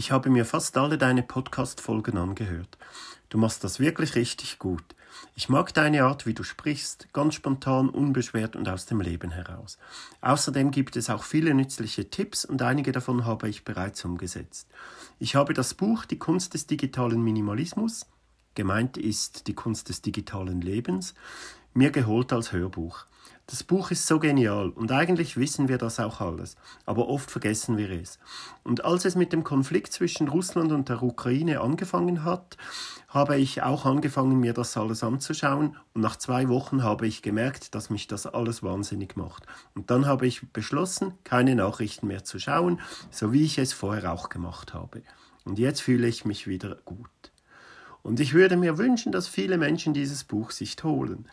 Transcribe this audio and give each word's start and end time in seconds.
Ich 0.00 0.12
habe 0.12 0.30
mir 0.30 0.46
fast 0.46 0.78
alle 0.78 0.96
deine 0.96 1.22
Podcast-Folgen 1.22 2.16
angehört. 2.16 2.78
Du 3.28 3.36
machst 3.36 3.62
das 3.64 3.80
wirklich 3.80 4.14
richtig 4.14 4.58
gut. 4.58 4.82
Ich 5.34 5.50
mag 5.50 5.74
deine 5.74 6.04
Art, 6.04 6.24
wie 6.24 6.32
du 6.32 6.42
sprichst, 6.42 7.12
ganz 7.12 7.34
spontan, 7.34 7.90
unbeschwert 7.90 8.56
und 8.56 8.66
aus 8.66 8.86
dem 8.86 9.02
Leben 9.02 9.30
heraus. 9.30 9.76
Außerdem 10.22 10.70
gibt 10.70 10.96
es 10.96 11.10
auch 11.10 11.22
viele 11.22 11.52
nützliche 11.52 12.08
Tipps 12.08 12.46
und 12.46 12.62
einige 12.62 12.92
davon 12.92 13.26
habe 13.26 13.50
ich 13.50 13.62
bereits 13.62 14.02
umgesetzt. 14.02 14.68
Ich 15.18 15.34
habe 15.34 15.52
das 15.52 15.74
Buch 15.74 16.06
Die 16.06 16.18
Kunst 16.18 16.54
des 16.54 16.66
digitalen 16.66 17.22
Minimalismus, 17.22 18.06
gemeint 18.54 18.96
ist 18.96 19.48
die 19.48 19.54
Kunst 19.54 19.90
des 19.90 20.00
digitalen 20.00 20.62
Lebens, 20.62 21.12
mir 21.74 21.90
geholt 21.90 22.32
als 22.32 22.52
Hörbuch. 22.52 23.04
Das 23.50 23.64
Buch 23.64 23.90
ist 23.90 24.06
so 24.06 24.20
genial 24.20 24.68
und 24.68 24.92
eigentlich 24.92 25.36
wissen 25.36 25.66
wir 25.66 25.76
das 25.76 25.98
auch 25.98 26.20
alles, 26.20 26.54
aber 26.86 27.08
oft 27.08 27.32
vergessen 27.32 27.76
wir 27.76 27.90
es. 27.90 28.20
Und 28.62 28.84
als 28.84 29.04
es 29.04 29.16
mit 29.16 29.32
dem 29.32 29.42
Konflikt 29.42 29.92
zwischen 29.92 30.28
Russland 30.28 30.70
und 30.70 30.88
der 30.88 31.02
Ukraine 31.02 31.60
angefangen 31.60 32.22
hat, 32.22 32.56
habe 33.08 33.38
ich 33.38 33.64
auch 33.64 33.86
angefangen, 33.86 34.38
mir 34.38 34.52
das 34.52 34.76
alles 34.76 35.02
anzuschauen 35.02 35.76
und 35.94 36.00
nach 36.00 36.14
zwei 36.14 36.48
Wochen 36.48 36.84
habe 36.84 37.08
ich 37.08 37.22
gemerkt, 37.22 37.74
dass 37.74 37.90
mich 37.90 38.06
das 38.06 38.24
alles 38.24 38.62
wahnsinnig 38.62 39.16
macht. 39.16 39.46
Und 39.74 39.90
dann 39.90 40.06
habe 40.06 40.28
ich 40.28 40.52
beschlossen, 40.52 41.14
keine 41.24 41.56
Nachrichten 41.56 42.06
mehr 42.06 42.22
zu 42.22 42.38
schauen, 42.38 42.80
so 43.10 43.32
wie 43.32 43.42
ich 43.42 43.58
es 43.58 43.72
vorher 43.72 44.12
auch 44.12 44.28
gemacht 44.28 44.74
habe. 44.74 45.02
Und 45.44 45.58
jetzt 45.58 45.82
fühle 45.82 46.06
ich 46.06 46.24
mich 46.24 46.46
wieder 46.46 46.76
gut. 46.84 47.32
Und 48.04 48.20
ich 48.20 48.32
würde 48.32 48.56
mir 48.56 48.78
wünschen, 48.78 49.10
dass 49.10 49.26
viele 49.26 49.58
Menschen 49.58 49.92
dieses 49.92 50.22
Buch 50.22 50.52
sich 50.52 50.76
holen. 50.84 51.26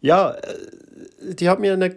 Ja, 0.00 0.32
äh, 0.32 1.34
die 1.34 1.48
hat 1.48 1.60
mir 1.60 1.72
eine 1.72 1.96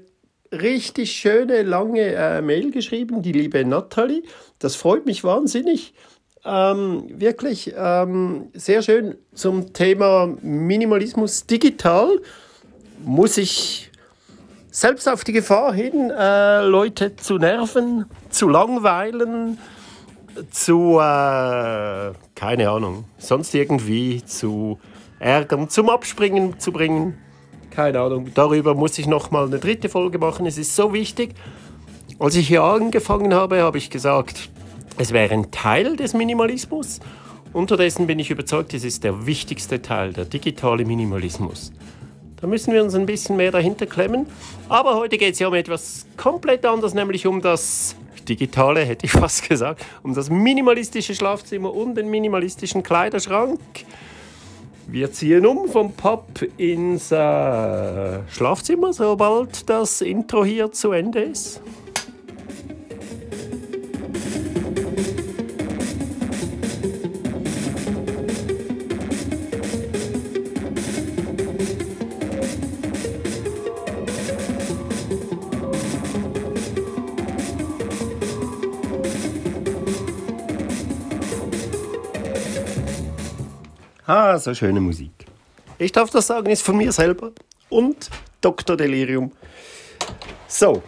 richtig 0.51 1.11
schöne, 1.11 1.63
lange 1.63 2.01
äh, 2.01 2.41
Mail 2.41 2.71
geschrieben, 2.71 3.21
die 3.21 3.31
liebe 3.31 3.63
Natalie. 3.65 4.23
Das 4.59 4.75
freut 4.75 5.05
mich 5.05 5.23
wahnsinnig. 5.23 5.93
Ähm, 6.45 7.03
wirklich 7.19 7.73
ähm, 7.75 8.49
sehr 8.53 8.81
schön 8.81 9.15
zum 9.33 9.73
Thema 9.73 10.27
Minimalismus 10.41 11.45
digital. 11.45 12.21
Muss 13.03 13.37
ich 13.37 13.91
selbst 14.71 15.07
auf 15.09 15.23
die 15.23 15.33
Gefahr 15.33 15.73
hin, 15.73 16.09
äh, 16.09 16.61
Leute 16.63 17.15
zu 17.15 17.37
nerven, 17.37 18.05
zu 18.29 18.47
langweilen, 18.47 19.57
zu, 20.51 20.99
äh, 20.99 22.13
keine 22.35 22.69
Ahnung, 22.69 23.05
sonst 23.17 23.53
irgendwie 23.53 24.23
zu 24.23 24.79
ärgern, 25.19 25.69
zum 25.69 25.89
Abspringen 25.89 26.59
zu 26.59 26.71
bringen 26.71 27.17
keine 27.79 28.01
Ahnung, 28.01 28.31
darüber 28.33 28.75
muss 28.75 28.99
ich 28.99 29.07
noch 29.07 29.31
mal 29.31 29.45
eine 29.45 29.57
dritte 29.57 29.87
Folge 29.87 30.19
machen. 30.19 30.45
Es 30.45 30.57
ist 30.57 30.75
so 30.75 30.91
wichtig. 30.91 31.33
Als 32.19 32.35
ich 32.35 32.49
hier 32.49 32.61
angefangen 32.61 33.33
habe, 33.33 33.61
habe 33.61 33.77
ich 33.77 33.89
gesagt, 33.89 34.49
es 34.97 35.13
wäre 35.13 35.33
ein 35.33 35.49
Teil 35.49 35.95
des 35.95 36.13
Minimalismus. 36.13 36.99
Unterdessen 37.53 38.05
bin 38.05 38.19
ich 38.19 38.31
überzeugt, 38.31 38.73
es 38.73 38.83
ist 38.83 39.05
der 39.05 39.25
wichtigste 39.25 39.81
Teil, 39.81 40.11
der 40.11 40.25
digitale 40.25 40.83
Minimalismus. 40.83 41.71
Da 42.41 42.47
müssen 42.47 42.73
wir 42.73 42.83
uns 42.83 42.95
ein 42.95 43.05
bisschen 43.05 43.37
mehr 43.37 43.51
dahinter 43.51 43.85
klemmen. 43.85 44.25
Aber 44.67 44.95
heute 44.95 45.17
geht 45.17 45.35
es 45.35 45.39
ja 45.39 45.47
um 45.47 45.53
etwas 45.53 46.05
komplett 46.17 46.65
anderes, 46.65 46.93
nämlich 46.93 47.27
um 47.27 47.41
das 47.41 47.95
digitale, 48.27 48.81
hätte 48.81 49.05
ich 49.05 49.13
fast 49.13 49.47
gesagt, 49.47 49.85
um 50.03 50.13
das 50.13 50.29
minimalistische 50.29 51.15
Schlafzimmer 51.15 51.73
und 51.73 51.95
den 51.95 52.09
minimalistischen 52.09 52.83
Kleiderschrank. 52.83 53.57
Wir 54.91 55.11
ziehen 55.11 55.45
um 55.45 55.67
vom 55.67 55.91
Pub 55.91 56.25
ins 56.57 57.11
äh, 57.11 58.19
Schlafzimmer, 58.27 58.91
sobald 58.91 59.69
das 59.69 60.01
Intro 60.01 60.43
hier 60.43 60.71
zu 60.71 60.91
Ende 60.91 61.19
ist. 61.19 61.61
Ah, 84.09 84.39
so 84.39 84.55
schöne 84.55 84.81
Musik. 84.81 85.11
Ich 85.77 85.91
darf 85.91 86.09
das 86.09 86.25
sagen, 86.25 86.49
ist 86.49 86.63
von 86.63 86.75
mir 86.75 86.91
selber 86.91 87.31
und 87.69 88.09
Dr. 88.41 88.75
Delirium. 88.75 89.33
So, 90.47 90.81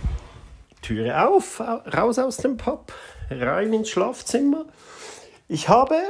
Türe 0.81 1.27
auf, 1.27 1.59
raus 1.59 2.17
aus 2.17 2.37
dem 2.37 2.57
Pub, 2.57 2.91
rein 3.29 3.73
ins 3.73 3.91
Schlafzimmer. 3.91 4.65
Ich 5.47 5.69
habe, 5.69 6.01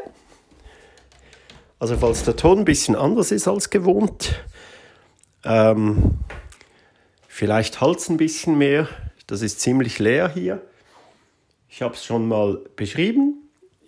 also 1.80 1.98
falls 1.98 2.24
der 2.24 2.38
Ton 2.38 2.60
ein 2.60 2.66
bisschen 2.66 2.96
anders 2.96 3.34
ist 3.34 3.46
als 3.46 3.70
gewohnt, 3.70 4.42
ähm, 5.44 6.18
vielleicht 7.28 7.82
Hals 7.82 8.08
ein 8.08 8.16
bisschen 8.16 8.58
mehr. 8.58 8.88
Das 9.28 9.42
ist 9.42 9.60
ziemlich 9.60 10.00
leer 10.00 10.30
hier. 10.30 10.62
Ich 11.68 11.82
habe 11.82 11.94
es 11.94 12.06
schon 12.06 12.30
mal 12.30 12.62
beschrieben. 12.78 13.41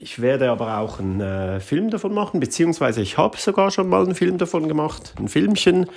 Ich 0.04 0.22
werde 0.22 0.52
aber 0.52 0.80
auch 0.80 1.00
einen 1.00 1.22
äh, 1.22 1.62
Film 1.62 1.90
davon 1.90 2.14
machen, 2.14 2.42
beziehungsweise 2.42 3.02
ich 3.02 3.18
habe 3.18 3.38
sogar 3.38 3.72
schon 3.72 3.88
mal 3.88 4.04
einen 4.04 4.16
Film 4.16 4.38
davon 4.38 4.68
gemacht, 4.68 5.14
ein 5.18 5.30
Filmchen. 5.30 5.90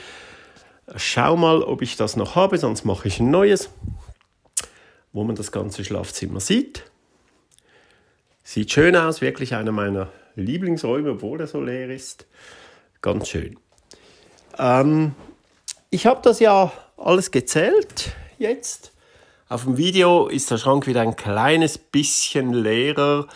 Schau 0.94 1.37
mal, 1.37 1.61
ob 1.65 1.83
ich 1.83 1.97
das 1.97 2.15
noch 2.15 2.37
habe, 2.37 2.56
sonst 2.56 2.84
mache 2.84 3.09
ich 3.09 3.19
ein 3.19 3.33
neues, 3.33 3.69
wo 5.12 5.25
man 5.25 5.34
das 5.34 5.50
ganze 5.50 5.84
Schlafzimmer 5.84 6.39
sieht. 6.39 6.84
Sieht 8.44 8.71
schön 8.71 8.94
aus, 8.94 9.22
wirklich 9.22 9.56
einer 9.56 9.72
meiner 9.72 10.09
Lieblingsräume, 10.37 11.11
obwohl 11.11 11.41
er 11.41 11.49
so 11.49 11.61
leer 11.61 11.91
ist. 11.91 12.28
Ganz 13.03 13.27
schön. 13.27 13.59
Ähm, 14.56 15.17
ich 15.91 16.06
habe 16.06 16.21
das 16.23 16.38
ja 16.38 16.71
alles 16.97 17.33
gezählt 17.33 18.12
jetzt. 18.38 18.93
Auf 19.49 19.65
dem 19.65 19.77
Video 19.77 20.28
ist 20.28 20.49
der 20.53 20.59
Schrank 20.59 20.87
wieder 20.87 21.00
ein 21.00 21.17
kleines 21.17 21.77
bisschen 21.77 22.53
leerer 22.53 23.27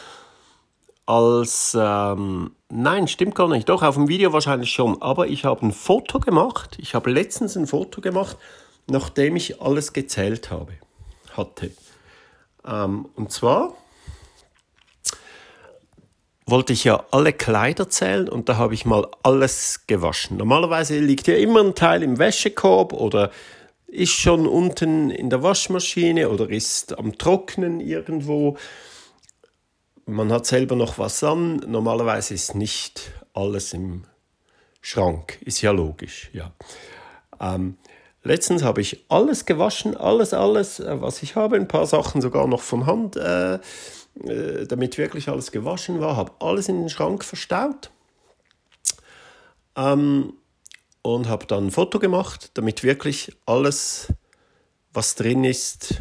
als, 1.11 1.77
ähm, 1.79 2.53
nein, 2.69 3.09
stimmt 3.09 3.35
gar 3.35 3.49
nicht, 3.49 3.69
doch 3.69 3.83
auf 3.83 3.97
dem 3.97 4.07
Video 4.07 4.33
wahrscheinlich 4.33 4.71
schon, 4.71 5.03
aber 5.03 5.27
ich 5.27 5.45
habe 5.45 5.67
ein 5.67 5.73
Foto 5.73 6.21
gemacht, 6.21 6.79
ich 6.81 6.95
habe 6.95 7.11
letztens 7.11 7.57
ein 7.57 7.67
Foto 7.67 8.01
gemacht, 8.01 8.37
nachdem 8.87 9.35
ich 9.35 9.61
alles 9.61 9.93
gezählt 9.93 10.53
habe, 10.53 10.75
hatte. 11.37 11.73
Ähm, 12.65 13.09
und 13.17 13.33
zwar 13.33 13.75
wollte 16.47 16.73
ich 16.73 16.85
ja 16.85 17.05
alle 17.11 17.33
Kleider 17.33 17.89
zählen 17.89 18.29
und 18.29 18.49
da 18.49 18.57
habe 18.57 18.75
ich 18.75 18.87
mal 18.87 19.09
alles 19.25 19.89
gewaschen. 19.89 20.37
Normalerweise 20.37 21.01
liegt 21.01 21.27
ja 21.27 21.35
immer 21.35 21.61
ein 21.61 21.75
Teil 21.75 22.05
im 22.05 22.21
Wäschekorb 22.21 22.93
oder 22.93 23.33
ist 23.89 24.13
schon 24.13 24.47
unten 24.47 25.11
in 25.11 25.29
der 25.29 25.43
Waschmaschine 25.43 26.29
oder 26.29 26.49
ist 26.49 26.97
am 26.97 27.19
Trocknen 27.19 27.81
irgendwo 27.81 28.57
man 30.11 30.33
hat 30.33 30.47
selber 30.47 30.77
noch 30.77 30.99
was 30.99 31.23
an. 31.25 31.57
Normalerweise 31.67 32.35
ist 32.35 32.55
nicht 32.55 33.13
alles 33.33 33.73
im 33.73 34.05
Schrank. 34.81 35.39
Ist 35.43 35.63
ja 35.63 35.71
logisch, 35.71 36.31
ja. 36.33 36.53
Ähm, 37.41 37.77
letztens 38.23 38.63
habe 38.63 38.81
ich 38.81 39.05
alles 39.09 39.47
gewaschen, 39.47 39.97
alles, 39.97 40.35
alles, 40.35 40.81
äh, 40.81 41.01
was 41.01 41.23
ich 41.23 41.37
habe. 41.37 41.57
Ein 41.57 41.69
paar 41.69 41.87
Sachen 41.87 42.21
sogar 42.21 42.47
noch 42.47 42.63
von 42.63 42.87
Hand, 42.87 43.17
äh, 43.17 43.55
äh, 43.55 44.67
damit 44.67 44.99
wirklich 44.99 45.29
alles 45.29 45.53
gewaschen 45.53 46.01
war. 46.01 46.17
Habe 46.17 46.33
alles 46.41 46.69
in 46.69 46.81
den 46.81 46.91
Schrank 46.91 47.25
verstaut. 47.25 47.91
Ähm, 49.77 50.35
und 51.03 51.29
habe 51.29 51.47
dann 51.47 51.69
ein 51.69 51.71
Foto 51.71 51.99
gemacht, 51.99 52.51
damit 52.55 52.83
wirklich 52.83 53.35
alles, 53.47 54.13
was 54.93 55.15
drin 55.15 55.45
ist, 55.45 55.95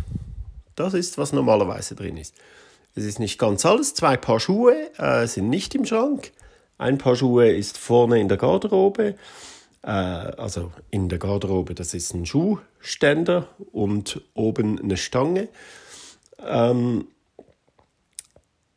das 0.75 0.93
ist, 0.93 1.17
was 1.17 1.31
normalerweise 1.31 1.95
drin 1.95 2.17
ist. 2.17 2.35
Es 2.99 3.05
ist 3.05 3.19
nicht 3.19 3.39
ganz 3.39 3.65
alles. 3.65 3.93
Zwei 3.93 4.17
Paar 4.17 4.41
Schuhe 4.41 4.91
äh, 4.97 5.25
sind 5.25 5.50
nicht 5.50 5.74
im 5.74 5.85
Schrank. 5.85 6.33
Ein 6.77 6.97
Paar 6.97 7.15
Schuhe 7.15 7.50
ist 7.50 7.77
vorne 7.77 8.19
in 8.19 8.27
der 8.27 8.38
Garderobe. 8.38 9.15
Äh, 9.83 9.88
also 9.88 10.74
in 10.91 11.07
der 11.07 11.18
Garderobe, 11.18 11.75
das 11.75 11.94
ist 11.94 12.13
ein 12.13 12.25
Schuhständer 12.25 13.47
und 13.71 14.21
oben 14.33 14.77
eine 14.81 14.97
Stange. 14.97 15.47
Ähm, 16.45 17.07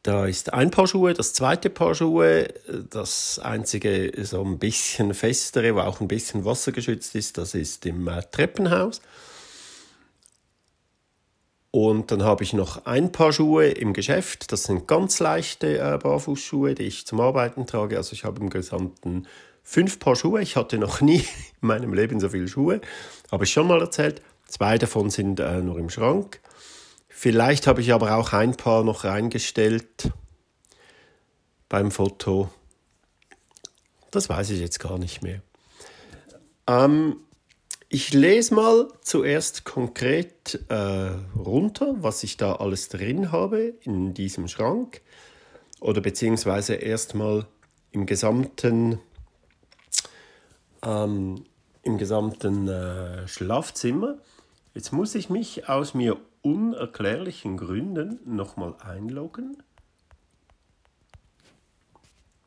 da 0.04 0.26
ist 0.26 0.52
ein 0.52 0.70
Paar 0.70 0.86
Schuhe, 0.86 1.14
das 1.14 1.32
zweite 1.32 1.68
Paar 1.68 1.96
Schuhe, 1.96 2.46
das 2.90 3.40
einzige 3.40 4.12
so 4.24 4.44
ein 4.44 4.60
bisschen 4.60 5.14
festere, 5.14 5.74
wo 5.74 5.80
auch 5.80 6.00
ein 6.00 6.06
bisschen 6.06 6.44
wassergeschützt 6.44 7.16
ist, 7.16 7.38
das 7.38 7.56
ist 7.56 7.86
im 7.86 8.06
äh, 8.06 8.22
Treppenhaus. 8.30 9.00
Und 11.72 12.10
dann 12.10 12.22
habe 12.22 12.44
ich 12.44 12.52
noch 12.52 12.84
ein 12.84 13.12
paar 13.12 13.32
Schuhe 13.32 13.68
im 13.68 13.94
Geschäft. 13.94 14.52
Das 14.52 14.64
sind 14.64 14.86
ganz 14.86 15.20
leichte 15.20 15.78
äh, 15.78 15.96
Barfußschuhe, 15.96 16.74
die 16.74 16.82
ich 16.82 17.06
zum 17.06 17.18
Arbeiten 17.18 17.66
trage. 17.66 17.96
Also 17.96 18.12
ich 18.12 18.24
habe 18.24 18.42
im 18.42 18.50
Gesamten 18.50 19.26
fünf 19.62 19.98
Paar 19.98 20.14
Schuhe. 20.14 20.42
Ich 20.42 20.54
hatte 20.54 20.76
noch 20.76 21.00
nie 21.00 21.20
in 21.62 21.68
meinem 21.68 21.94
Leben 21.94 22.20
so 22.20 22.28
viele 22.28 22.46
Schuhe. 22.46 22.82
Habe 23.30 23.44
ich 23.44 23.52
schon 23.52 23.66
mal 23.66 23.80
erzählt. 23.80 24.20
Zwei 24.46 24.76
davon 24.76 25.08
sind 25.08 25.40
äh, 25.40 25.62
nur 25.62 25.78
im 25.78 25.88
Schrank. 25.88 26.40
Vielleicht 27.08 27.66
habe 27.66 27.80
ich 27.80 27.94
aber 27.94 28.16
auch 28.16 28.34
ein 28.34 28.54
paar 28.54 28.84
noch 28.84 29.04
reingestellt. 29.04 30.10
beim 31.70 31.90
Foto. 31.90 32.50
Das 34.10 34.28
weiß 34.28 34.50
ich 34.50 34.60
jetzt 34.60 34.78
gar 34.78 34.98
nicht 34.98 35.22
mehr. 35.22 35.40
Ähm, 36.66 37.16
ich 37.94 38.14
lese 38.14 38.54
mal 38.54 38.88
zuerst 39.02 39.66
konkret 39.66 40.64
äh, 40.70 41.10
runter, 41.38 41.94
was 41.98 42.22
ich 42.22 42.38
da 42.38 42.54
alles 42.54 42.88
drin 42.88 43.30
habe 43.32 43.74
in 43.82 44.14
diesem 44.14 44.48
Schrank. 44.48 45.02
Oder 45.78 46.00
beziehungsweise 46.00 46.76
erstmal 46.76 47.46
im 47.90 48.06
gesamten, 48.06 48.98
ähm, 50.82 51.44
im 51.82 51.98
gesamten 51.98 52.66
äh, 52.66 53.28
Schlafzimmer. 53.28 54.16
Jetzt 54.72 54.92
muss 54.94 55.14
ich 55.14 55.28
mich 55.28 55.68
aus 55.68 55.92
mir 55.92 56.16
unerklärlichen 56.40 57.58
Gründen 57.58 58.20
nochmal 58.24 58.74
einloggen. 58.80 59.62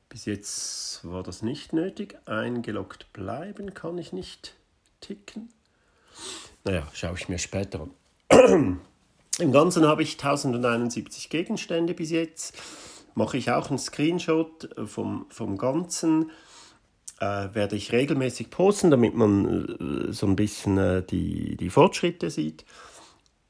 Bis 0.09 0.25
jetzt 0.25 1.05
war 1.05 1.21
das 1.21 1.43
nicht 1.43 1.71
nötig. 1.71 2.17
Eingeloggt 2.25 3.13
bleiben 3.13 3.75
kann 3.75 3.99
ich 3.99 4.11
nicht 4.11 4.55
ticken. 5.01 5.49
Naja, 6.63 6.87
schaue 6.93 7.15
ich 7.15 7.29
mir 7.29 7.37
später 7.37 7.87
an. 8.29 8.79
Im 9.39 9.51
Ganzen 9.51 9.85
habe 9.85 10.01
ich 10.01 10.13
1071 10.13 11.29
Gegenstände 11.29 11.93
bis 11.93 12.11
jetzt. 12.11 12.57
Mache 13.13 13.37
ich 13.37 13.51
auch 13.51 13.69
einen 13.69 13.79
Screenshot 13.79 14.69
vom, 14.85 15.25
vom 15.29 15.57
Ganzen. 15.57 16.31
Äh, 17.19 17.53
werde 17.53 17.75
ich 17.75 17.91
regelmäßig 17.91 18.49
posten, 18.49 18.91
damit 18.91 19.15
man 19.15 20.09
äh, 20.09 20.11
so 20.11 20.25
ein 20.25 20.35
bisschen 20.35 20.77
äh, 20.77 21.03
die, 21.03 21.55
die 21.55 21.69
Fortschritte 21.69 22.29
sieht. 22.29 22.65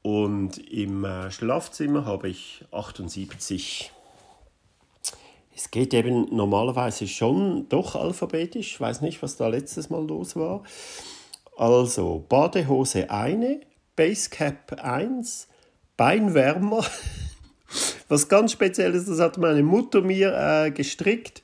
Und 0.02 0.58
im 0.70 1.04
äh, 1.04 1.32
Schlafzimmer 1.32 2.04
habe 2.04 2.28
ich 2.28 2.64
78. 2.70 3.90
Es 5.54 5.70
geht 5.70 5.94
eben 5.94 6.34
normalerweise 6.34 7.08
schon 7.08 7.68
doch 7.68 7.96
alphabetisch. 7.96 8.74
Ich 8.74 8.80
weiß 8.80 9.00
nicht, 9.00 9.20
was 9.22 9.36
da 9.36 9.48
letztes 9.48 9.90
Mal 9.90 10.06
los 10.06 10.36
war. 10.36 10.62
Also 11.56 12.24
Badehose 12.28 13.10
eine, 13.10 13.60
Basecap 13.96 14.80
1, 14.82 15.48
Beinwärmer. 15.96 16.84
Was 18.08 18.28
ganz 18.28 18.52
Spezielles, 18.52 19.06
das 19.06 19.18
hat 19.18 19.38
meine 19.38 19.62
Mutter 19.62 20.02
mir 20.02 20.34
äh, 20.36 20.70
gestrickt. 20.70 21.42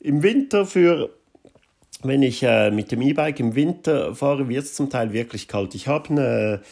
Im 0.00 0.22
Winter 0.22 0.66
für 0.66 1.10
wenn 2.02 2.22
ich 2.22 2.42
äh, 2.42 2.70
mit 2.70 2.92
dem 2.92 3.02
E-Bike 3.02 3.40
im 3.40 3.54
Winter 3.54 4.14
fahre, 4.14 4.48
wird 4.48 4.64
es 4.64 4.74
zum 4.74 4.88
Teil 4.88 5.12
wirklich 5.12 5.48
kalt. 5.48 5.74
Ich 5.74 5.88
habe 5.88 6.10
eine, 6.10 6.62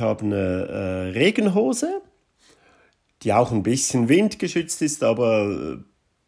hab 0.00 0.22
eine 0.22 0.34
äh, 0.34 1.10
Regenhose, 1.10 2.02
die 3.22 3.32
auch 3.32 3.52
ein 3.52 3.62
bisschen 3.62 4.08
windgeschützt 4.08 4.82
ist, 4.82 5.04
aber 5.04 5.76
äh, 5.76 5.76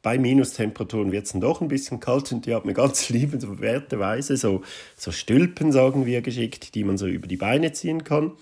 bei 0.02 0.18
Minustemperaturen 0.18 1.12
wird 1.12 1.26
es 1.26 1.32
dann 1.32 1.40
doch 1.40 1.60
ein 1.60 1.68
bisschen 1.68 2.00
kalt 2.00 2.30
und 2.32 2.46
die 2.46 2.54
hat 2.54 2.64
mir 2.64 2.74
ganz 2.74 3.08
liebenswerterweise 3.10 4.36
so, 4.36 4.62
so 4.96 5.12
Stülpen, 5.12 5.72
sagen 5.72 6.06
wir, 6.06 6.22
geschickt, 6.22 6.74
die 6.74 6.84
man 6.84 6.98
so 6.98 7.06
über 7.06 7.26
die 7.26 7.36
Beine 7.36 7.72
ziehen 7.72 8.04
kann. 8.04 8.32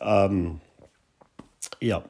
Ähm, 0.00 0.60
ja, 1.80 2.04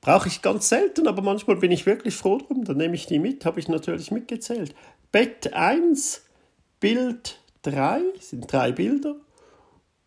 brauche 0.00 0.28
ich 0.28 0.42
ganz 0.42 0.68
selten, 0.68 1.08
aber 1.08 1.22
manchmal 1.22 1.56
bin 1.56 1.70
ich 1.70 1.86
wirklich 1.86 2.14
froh 2.14 2.38
drum. 2.38 2.64
Dann 2.64 2.76
nehme 2.76 2.94
ich 2.94 3.06
die 3.06 3.18
mit, 3.18 3.44
habe 3.46 3.60
ich 3.60 3.68
natürlich 3.68 4.10
mitgezählt. 4.10 4.74
Bett 5.10 5.52
1, 5.54 6.22
Bild 6.80 7.40
3, 7.62 8.02
sind 8.20 8.52
drei 8.52 8.72
Bilder. 8.72 9.16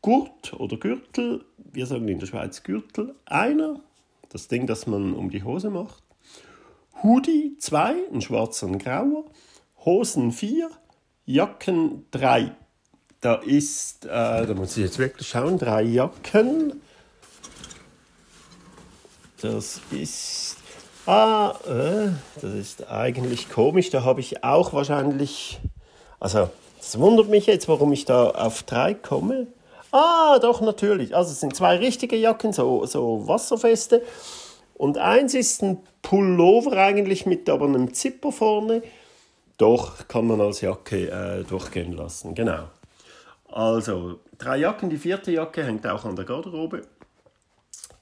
Gurt 0.02 0.54
oder 0.54 0.78
Gürtel, 0.78 1.44
wir 1.58 1.88
sagen 1.88 2.08
in 2.08 2.20
der 2.20 2.28
Schweiz 2.28 2.62
Gürtel, 2.62 3.16
einer, 3.26 3.80
das 4.30 4.48
Ding, 4.48 4.68
das 4.68 4.86
man 4.86 5.14
um 5.14 5.32
die 5.32 5.44
Hose 5.44 5.72
macht. 5.72 6.05
Hoodie 7.04 7.58
2, 7.60 7.96
ein 8.14 8.22
schwarzer 8.22 8.68
und 8.68 8.80
grauer. 8.80 9.26
Hosen 9.84 10.32
4, 10.32 10.70
Jacken 11.26 12.06
3. 12.12 12.56
Da 13.22 13.36
ist, 13.36 14.06
äh, 14.06 14.10
da 14.46 14.54
muss 14.54 14.78
ich 14.78 14.84
jetzt 14.84 15.00
wirklich 15.00 15.28
schauen, 15.28 15.58
drei 15.58 15.84
Jacken. 15.84 16.82
Das 19.42 19.82
ist 19.92 20.58
Ah, 21.06 21.54
äh, 21.68 22.10
das 22.42 22.54
ist 22.54 22.90
eigentlich 22.90 23.50
komisch. 23.52 23.92
Da 23.92 24.04
habe 24.04 24.20
ich 24.20 24.44
auch 24.44 24.74
wahrscheinlich. 24.74 25.60
Also, 26.20 26.50
das 26.80 26.98
wundert 27.00 27.30
mich 27.30 27.46
jetzt, 27.46 27.68
warum 27.68 27.94
ich 27.94 28.06
da 28.06 28.32
auf 28.32 28.64
drei 28.64 28.96
komme. 28.96 29.46
Ah, 29.92 30.40
doch, 30.40 30.62
natürlich. 30.62 31.16
Also, 31.16 31.32
es 31.32 31.40
sind 31.40 31.56
zwei 31.56 31.78
richtige 31.78 32.16
Jacken, 32.16 32.54
so, 32.54 32.86
so 32.88 33.28
wasserfeste. 33.28 34.02
Und 34.76 34.98
eins 34.98 35.34
ist 35.34 35.64
ein 35.64 35.80
Pullover 36.02 36.74
eigentlich 36.78 37.26
mit 37.26 37.50
aber 37.50 37.66
einem 37.66 37.94
Zipper 37.94 38.32
vorne. 38.32 38.84
Doch, 39.58 40.08
kann 40.08 40.28
man 40.28 40.42
als 40.42 40.62
Jacke 40.62 41.10
äh, 41.10 41.44
durchgehen 41.44 41.94
lassen. 41.94 42.36
Genau. 42.36 42.70
Also, 43.50 44.20
drei 44.38 44.58
Jacken. 44.58 44.90
Die 44.90 44.98
vierte 44.98 45.32
Jacke 45.32 45.64
hängt 45.64 45.88
auch 45.88 46.04
an 46.04 46.18
der 46.18 46.26
Garderobe. 46.26 46.82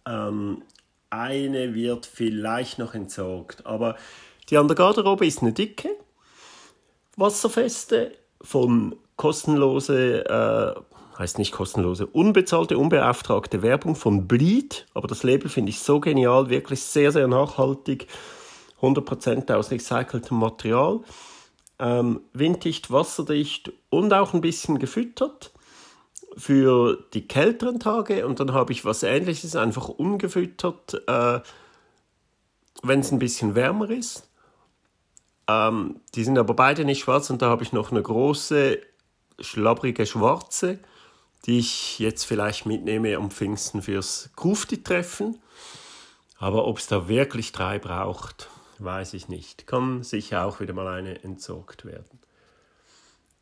Ähm, 0.08 0.64
eine 1.12 1.76
wird 1.76 2.08
vielleicht 2.08 2.80
noch 2.80 2.96
entsorgt. 2.96 3.66
Aber 3.68 3.96
die 4.50 4.58
an 4.58 4.68
der 4.68 4.76
Garderobe 4.76 5.28
ist 5.28 5.42
eine 5.42 5.54
dicke, 5.54 5.90
wasserfeste, 7.18 8.14
von 8.42 8.96
kostenlose, 9.16 10.26
äh, 10.26 10.93
heißt 11.18 11.38
nicht 11.38 11.52
kostenlose, 11.52 12.08
unbezahlte, 12.08 12.78
unbeauftragte 12.78 13.62
Werbung 13.62 13.96
von 13.96 14.28
Bleed. 14.28 14.86
Aber 14.94 15.08
das 15.08 15.24
Label 15.24 15.50
finde 15.50 15.70
ich 15.70 15.80
so 15.80 16.00
genial, 16.00 16.50
wirklich 16.50 16.82
sehr, 16.84 17.12
sehr 17.12 17.28
nachhaltig. 17.28 18.08
100% 18.82 19.54
aus 19.54 19.72
recyceltem 19.72 20.38
Material. 20.38 21.00
Ähm, 21.80 22.22
winddicht, 22.34 22.92
wasserdicht 22.92 23.72
und 23.90 24.14
auch 24.14 24.34
ein 24.34 24.42
bisschen 24.42 24.80
gefüttert 24.80 25.52
für 26.38 27.04
die 27.14 27.28
kälteren 27.28 27.80
Tage 27.80 28.26
und 28.26 28.40
dann 28.40 28.54
habe 28.54 28.72
ich 28.72 28.86
was 28.86 29.04
ähnliches, 29.04 29.56
einfach 29.56 29.90
ungefüttert, 29.90 31.02
äh, 31.08 31.40
wenn 32.82 33.00
es 33.00 33.12
ein 33.12 33.20
bisschen 33.20 33.56
wärmer 33.56 33.90
ist. 33.90 34.30
Ähm, 35.48 36.00
die 36.16 36.24
sind 36.24 36.38
aber 36.38 36.54
beide 36.54 36.86
nicht 36.86 37.02
schwarz 37.02 37.30
und 37.30 37.42
da 37.42 37.50
habe 37.50 37.64
ich 37.64 37.74
noch 37.74 37.92
eine 37.92 38.02
große, 38.02 38.80
schlabbrige 39.40 40.06
schwarze, 40.06 40.80
die 41.46 41.60
ich 41.60 42.00
jetzt 42.00 42.24
vielleicht 42.24 42.66
mitnehme 42.66 43.16
am 43.16 43.32
Pfingsten 43.32 43.82
fürs 43.82 44.30
Grufti-Treffen. 44.36 45.40
Aber 46.38 46.66
ob 46.66 46.78
es 46.78 46.88
da 46.88 47.08
wirklich 47.08 47.52
drei 47.52 47.80
braucht, 47.80 48.50
weiß 48.80 49.14
ich 49.14 49.30
nicht. 49.30 49.68
Kann 49.68 50.04
sicher 50.04 50.46
auch 50.46 50.60
wieder 50.60 50.74
mal 50.74 50.88
eine 50.88 51.24
entsorgt 51.24 51.86
werden. 51.86 52.20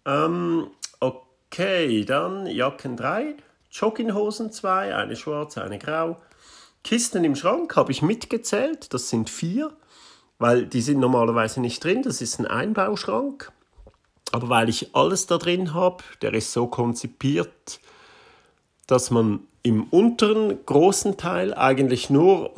Ähm, 0.06 0.68
okay. 1.00 1.32
Okay, 1.54 2.06
dann 2.06 2.48
Jacken 2.48 2.96
3, 2.96 3.36
Jogginghosen 3.70 4.54
2, 4.54 4.96
eine 4.96 5.18
schwarze, 5.18 5.62
eine 5.62 5.80
grau. 5.80 6.16
Kisten 6.82 7.26
im 7.26 7.36
Schrank 7.36 7.76
habe 7.76 7.92
ich 7.92 8.02
mitgezählt, 8.02 8.94
das 8.94 9.10
sind 9.10 9.30
vier, 9.30 9.74
weil 10.40 10.66
die 10.66 10.80
sind 10.80 11.02
normalerweise 11.02 11.60
nicht 11.60 11.84
drin, 11.84 12.04
das 12.04 12.22
ist 12.22 12.40
ein 12.40 12.48
Einbauschrank. 12.48 13.52
Aber 14.32 14.50
weil 14.50 14.70
ich 14.70 14.96
alles 14.96 15.28
da 15.28 15.38
drin 15.38 15.74
habe, 15.74 16.04
der 16.22 16.34
ist 16.34 16.54
so 16.54 16.68
konzipiert, 16.68 17.80
dass 18.88 19.12
man 19.12 19.42
im 19.64 19.84
unteren 19.84 20.66
großen 20.66 21.18
Teil 21.18 21.54
eigentlich 21.54 22.10
nur 22.10 22.52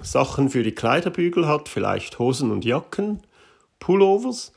Sachen 0.00 0.50
für 0.50 0.62
die 0.62 0.72
Kleiderbügel 0.72 1.46
hat, 1.46 1.68
vielleicht 1.68 2.18
Hosen 2.18 2.50
und 2.50 2.64
Jacken, 2.64 3.22
Pullovers. 3.78 4.52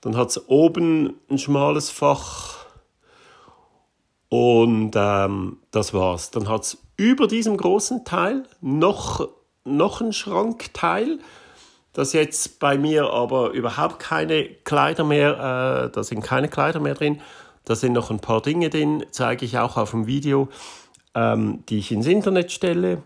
Dann 0.00 0.16
hat 0.16 0.30
es 0.30 0.48
oben 0.48 1.14
ein 1.28 1.38
schmales 1.38 1.90
Fach 1.90 2.66
und 4.28 4.92
ähm, 4.94 5.58
das 5.72 5.92
war's. 5.92 6.30
Dann 6.30 6.48
hat 6.48 6.62
es 6.62 6.78
über 6.96 7.26
diesem 7.26 7.56
großen 7.56 8.04
Teil 8.04 8.44
noch, 8.60 9.28
noch 9.64 10.00
ein 10.00 10.12
Schrankteil, 10.12 11.18
das 12.00 12.14
jetzt 12.14 12.58
bei 12.58 12.78
mir 12.78 13.10
aber 13.10 13.50
überhaupt 13.50 13.98
keine 13.98 14.44
Kleider 14.64 15.04
mehr, 15.04 15.88
äh, 15.88 15.92
da 15.92 16.02
sind 16.02 16.22
keine 16.22 16.48
Kleider 16.48 16.80
mehr 16.80 16.94
drin. 16.94 17.20
Da 17.66 17.74
sind 17.76 17.92
noch 17.92 18.10
ein 18.10 18.20
paar 18.20 18.40
Dinge 18.40 18.70
drin, 18.70 19.04
zeige 19.10 19.44
ich 19.44 19.58
auch 19.58 19.76
auf 19.76 19.90
dem 19.90 20.06
Video, 20.06 20.48
ähm, 21.14 21.62
die 21.68 21.78
ich 21.78 21.92
ins 21.92 22.06
Internet 22.06 22.52
stelle. 22.52 23.02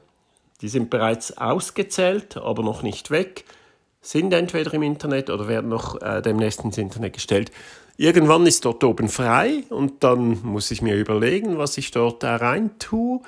Die 0.61 0.69
sind 0.69 0.91
bereits 0.91 1.37
ausgezählt, 1.37 2.37
aber 2.37 2.63
noch 2.63 2.83
nicht 2.83 3.11
weg. 3.11 3.45
Sind 4.01 4.33
entweder 4.33 4.73
im 4.75 4.85
Internet 4.85 5.29
oder 5.29 5.49
werden 5.49 5.71
noch 5.71 6.01
äh, 6.01 6.23
demnächst 6.23 6.63
ins 6.63 6.79
Internet 6.79 7.15
gestellt. 7.15 7.51
Irgendwann 7.97 8.47
ist 8.47 8.65
dort 8.65 8.85
oben 8.85 9.09
frei 9.09 9.65
und 9.71 10.05
dann 10.05 10.41
muss 10.45 10.71
ich 10.71 10.83
mir 10.83 10.95
überlegen, 10.95 11.59
was 11.59 11.77
ich 11.79 11.91
dort 11.91 12.23
da 12.23 12.37
rein 12.37 12.79
tue. 12.79 13.21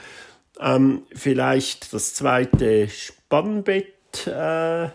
Ähm, 0.61 1.03
vielleicht 1.13 1.93
das 1.93 2.15
zweite 2.15 2.89
Spannbett, 2.89 4.27
äh, 4.27 4.89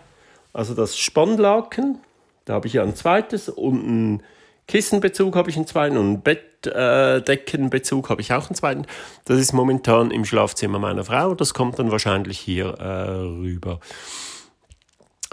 also 0.52 0.74
das 0.74 0.96
Spannlaken. 0.98 1.98
Da 2.44 2.54
habe 2.54 2.66
ich 2.66 2.74
ja 2.74 2.82
ein 2.82 2.96
zweites 2.96 3.48
und 3.48 3.84
einen 3.84 4.22
Kissenbezug 4.68 5.36
habe 5.36 5.50
ich 5.50 5.56
einen 5.56 5.66
zweiten 5.66 5.96
und 5.96 6.06
einen 6.06 6.22
Bettdeckenbezug 6.22 8.06
äh, 8.06 8.08
habe 8.10 8.20
ich 8.20 8.32
auch 8.32 8.48
einen 8.48 8.56
zweiten. 8.56 8.86
Das 9.24 9.38
ist 9.38 9.52
momentan 9.52 10.10
im 10.10 10.24
Schlafzimmer 10.24 10.78
meiner 10.78 11.04
Frau. 11.04 11.34
Das 11.34 11.54
kommt 11.54 11.78
dann 11.78 11.90
wahrscheinlich 11.90 12.38
hier 12.38 12.66
äh, 12.78 13.10
rüber. 13.10 13.80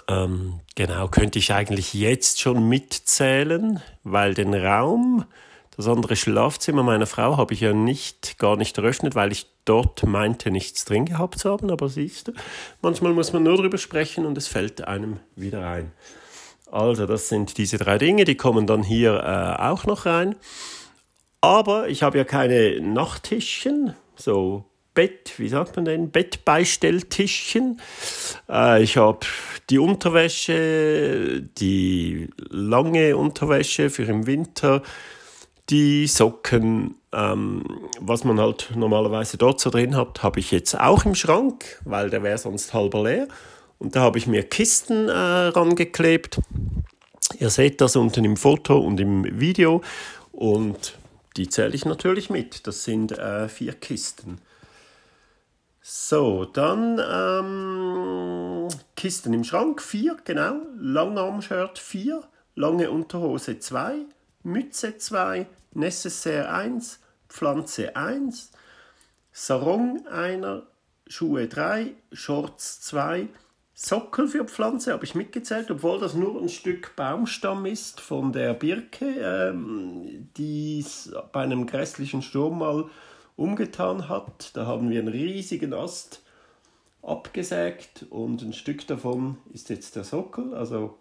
Ähm, 0.08 0.60
genau, 0.76 1.08
könnte 1.08 1.40
ich 1.40 1.54
eigentlich 1.54 1.94
jetzt 1.94 2.42
schon 2.42 2.68
mitzählen, 2.68 3.82
weil 4.04 4.34
den 4.34 4.54
Raum, 4.54 5.26
das 5.80 5.88
andere 5.88 6.18
Schlafzimmer 6.18 6.84
meiner 6.84 7.08
Frau 7.08 7.38
habe 7.38 7.54
ich 7.54 7.62
ja 7.62 7.72
nicht, 7.72 8.38
gar 8.38 8.58
nicht 8.58 8.78
eröffnet, 8.78 9.16
weil 9.16 9.32
ich 9.32 9.48
dort 9.64 10.06
meinte, 10.06 10.52
nichts 10.52 10.84
drin 10.84 11.06
gehabt 11.06 11.40
zu 11.40 11.50
haben. 11.50 11.72
Aber 11.72 11.88
siehst 11.88 12.28
du, 12.28 12.34
manchmal 12.82 13.14
muss 13.14 13.32
man 13.32 13.44
nur 13.44 13.56
darüber 13.56 13.78
sprechen 13.78 14.26
und 14.26 14.38
es 14.38 14.50
fällt 14.50 14.86
einem 14.86 15.22
wieder 15.38 15.66
ein. 15.66 15.94
Also, 16.70 17.06
das 17.06 17.30
sind 17.30 17.58
diese 17.58 17.78
drei 17.78 17.98
Dinge, 17.98 18.26
die 18.26 18.36
kommen 18.36 18.68
dann 18.68 18.84
hier 18.84 19.24
äh, 19.24 19.62
auch 19.64 19.86
noch 19.86 20.06
rein. 20.06 20.36
Aber 21.40 21.88
ich 21.88 22.04
habe 22.04 22.18
ja 22.18 22.26
keine 22.26 22.82
Nachttischchen, 22.82 23.94
so 24.18 24.66
Bett, 24.94 25.36
wie 25.38 25.48
sagt 25.48 25.78
man 25.78 25.86
denn, 25.86 26.12
Bettbeistelltischchen. 26.12 27.80
Äh, 28.50 28.84
ich 28.84 28.98
habe 28.98 29.20
die 29.70 29.80
Unterwäsche, 29.80 31.42
die 31.42 32.28
lange 32.50 33.16
Unterwäsche 33.16 33.90
für 33.90 34.04
im 34.04 34.28
Winter, 34.28 34.84
die 35.70 36.08
Socken, 36.08 36.96
ähm, 37.12 37.64
was 38.00 38.24
man 38.24 38.40
halt 38.40 38.72
normalerweise 38.76 39.38
dort 39.38 39.60
so 39.60 39.70
drin 39.70 39.96
hat, 39.96 40.24
habe 40.24 40.40
ich 40.40 40.52
jetzt 40.52 40.80
auch 40.80 41.06
im 41.06 41.16
Schrank, 41.16 41.80
weil 41.86 42.10
der 42.10 42.24
wäre 42.24 42.38
sonst 42.38 42.74
halber 42.74 43.04
leer. 43.04 43.28
Und 43.78 43.96
da 43.96 44.02
habe 44.02 44.18
ich 44.18 44.28
mir 44.28 44.44
Kisten 44.44 45.08
äh, 45.08 45.12
rangeklebt. 45.12 46.40
Ihr 47.40 47.50
seht 47.50 47.82
das 47.82 47.96
unten 47.96 48.26
im 48.26 48.36
Foto 48.36 48.78
und 48.78 49.00
im 49.00 49.40
Video. 49.40 49.82
Und 50.32 50.98
die 51.38 51.48
zähle 51.48 51.74
ich 51.74 51.86
natürlich 51.86 52.30
mit. 52.30 52.68
Das 52.68 52.84
sind 52.84 53.18
äh, 53.18 53.48
vier 53.48 53.74
Kisten. 53.74 54.42
So, 55.82 56.46
dann 56.46 57.00
ähm, 57.00 58.68
Kisten 58.96 59.34
im 59.34 59.44
Schrank, 59.44 59.82
vier, 59.82 60.18
genau. 60.26 60.56
Langarm-Shirt, 60.78 61.80
vier. 61.80 62.22
Lange 62.56 62.92
Unterhose, 62.92 63.60
zwei. 63.60 64.06
Mütze, 64.44 64.98
zwei. 64.98 65.48
Necessaire, 65.74 66.50
eins. 66.50 67.00
Pflanze, 67.28 67.96
eins. 67.96 68.52
Sarong, 69.32 70.08
einer. 70.08 70.64
Schuhe, 71.08 71.48
drei. 71.48 71.94
Shorts, 72.12 72.82
zwei. 72.82 73.30
Sockel 73.82 74.28
für 74.28 74.44
Pflanze 74.44 74.92
habe 74.92 75.06
ich 75.06 75.16
mitgezählt, 75.16 75.72
obwohl 75.72 76.00
das 76.00 76.14
nur 76.14 76.42
ein 76.42 76.50
Stück 76.50 76.98
Baumstamm 76.98 77.66
ist 77.66 78.02
von 78.02 78.34
der 78.34 78.54
Birke, 78.54 79.06
ähm, 79.06 80.30
die 80.36 80.80
es 80.80 81.14
bei 81.32 81.44
einem 81.44 81.66
grässlichen 81.66 82.22
Sturm 82.22 82.60
mal 82.60 82.90
umgetan 83.38 84.10
hat. 84.10 84.52
Da 84.58 84.66
haben 84.66 84.90
wir 84.90 85.00
einen 85.00 85.08
riesigen 85.08 85.74
Ast 85.74 86.22
abgesägt 87.02 88.06
und 88.10 88.42
ein 88.42 88.52
Stück 88.52 88.86
davon 88.86 89.38
ist 89.54 89.70
jetzt 89.70 89.96
der 89.96 90.04
Sockel. 90.04 90.54
Also 90.54 90.98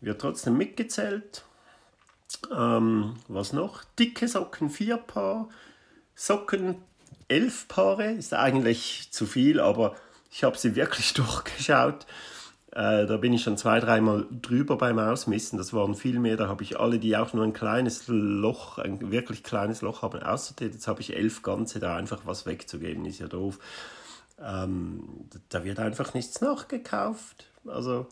wird 0.00 0.20
trotzdem 0.20 0.56
mitgezählt. 0.56 1.44
Ähm, 2.54 3.16
was 3.28 3.52
noch? 3.52 3.84
Dicke 3.98 4.28
Socken, 4.28 4.70
vier 4.70 4.96
Paar. 4.96 5.48
Socken, 6.14 6.76
elf 7.28 7.68
Paare. 7.68 8.12
Ist 8.12 8.34
eigentlich 8.34 9.08
zu 9.10 9.26
viel, 9.26 9.60
aber 9.60 9.96
ich 10.30 10.44
habe 10.44 10.58
sie 10.58 10.76
wirklich 10.76 11.12
durchgeschaut. 11.14 12.06
Äh, 12.72 13.06
da 13.06 13.16
bin 13.16 13.32
ich 13.32 13.42
schon 13.42 13.56
zwei, 13.56 13.80
dreimal 13.80 14.26
drüber 14.30 14.76
beim 14.76 14.98
Ausmissen. 14.98 15.58
Das 15.58 15.72
waren 15.72 15.94
viel 15.94 16.20
mehr. 16.20 16.36
Da 16.36 16.48
habe 16.48 16.62
ich 16.62 16.78
alle, 16.78 16.98
die 16.98 17.16
auch 17.16 17.32
nur 17.32 17.44
ein 17.44 17.52
kleines 17.52 18.04
Loch, 18.06 18.78
ein 18.78 19.10
wirklich 19.10 19.42
kleines 19.42 19.82
Loch 19.82 20.02
haben, 20.02 20.22
aussortiert. 20.22 20.74
Jetzt 20.74 20.86
habe 20.86 21.00
ich 21.00 21.16
elf 21.16 21.42
ganze, 21.42 21.80
da 21.80 21.96
einfach 21.96 22.20
was 22.26 22.46
wegzugeben, 22.46 23.04
ist 23.06 23.18
ja 23.18 23.26
doof. 23.26 23.58
Ähm, 24.40 25.28
da 25.48 25.64
wird 25.64 25.80
einfach 25.80 26.14
nichts 26.14 26.40
nachgekauft. 26.40 27.46
Also 27.66 28.06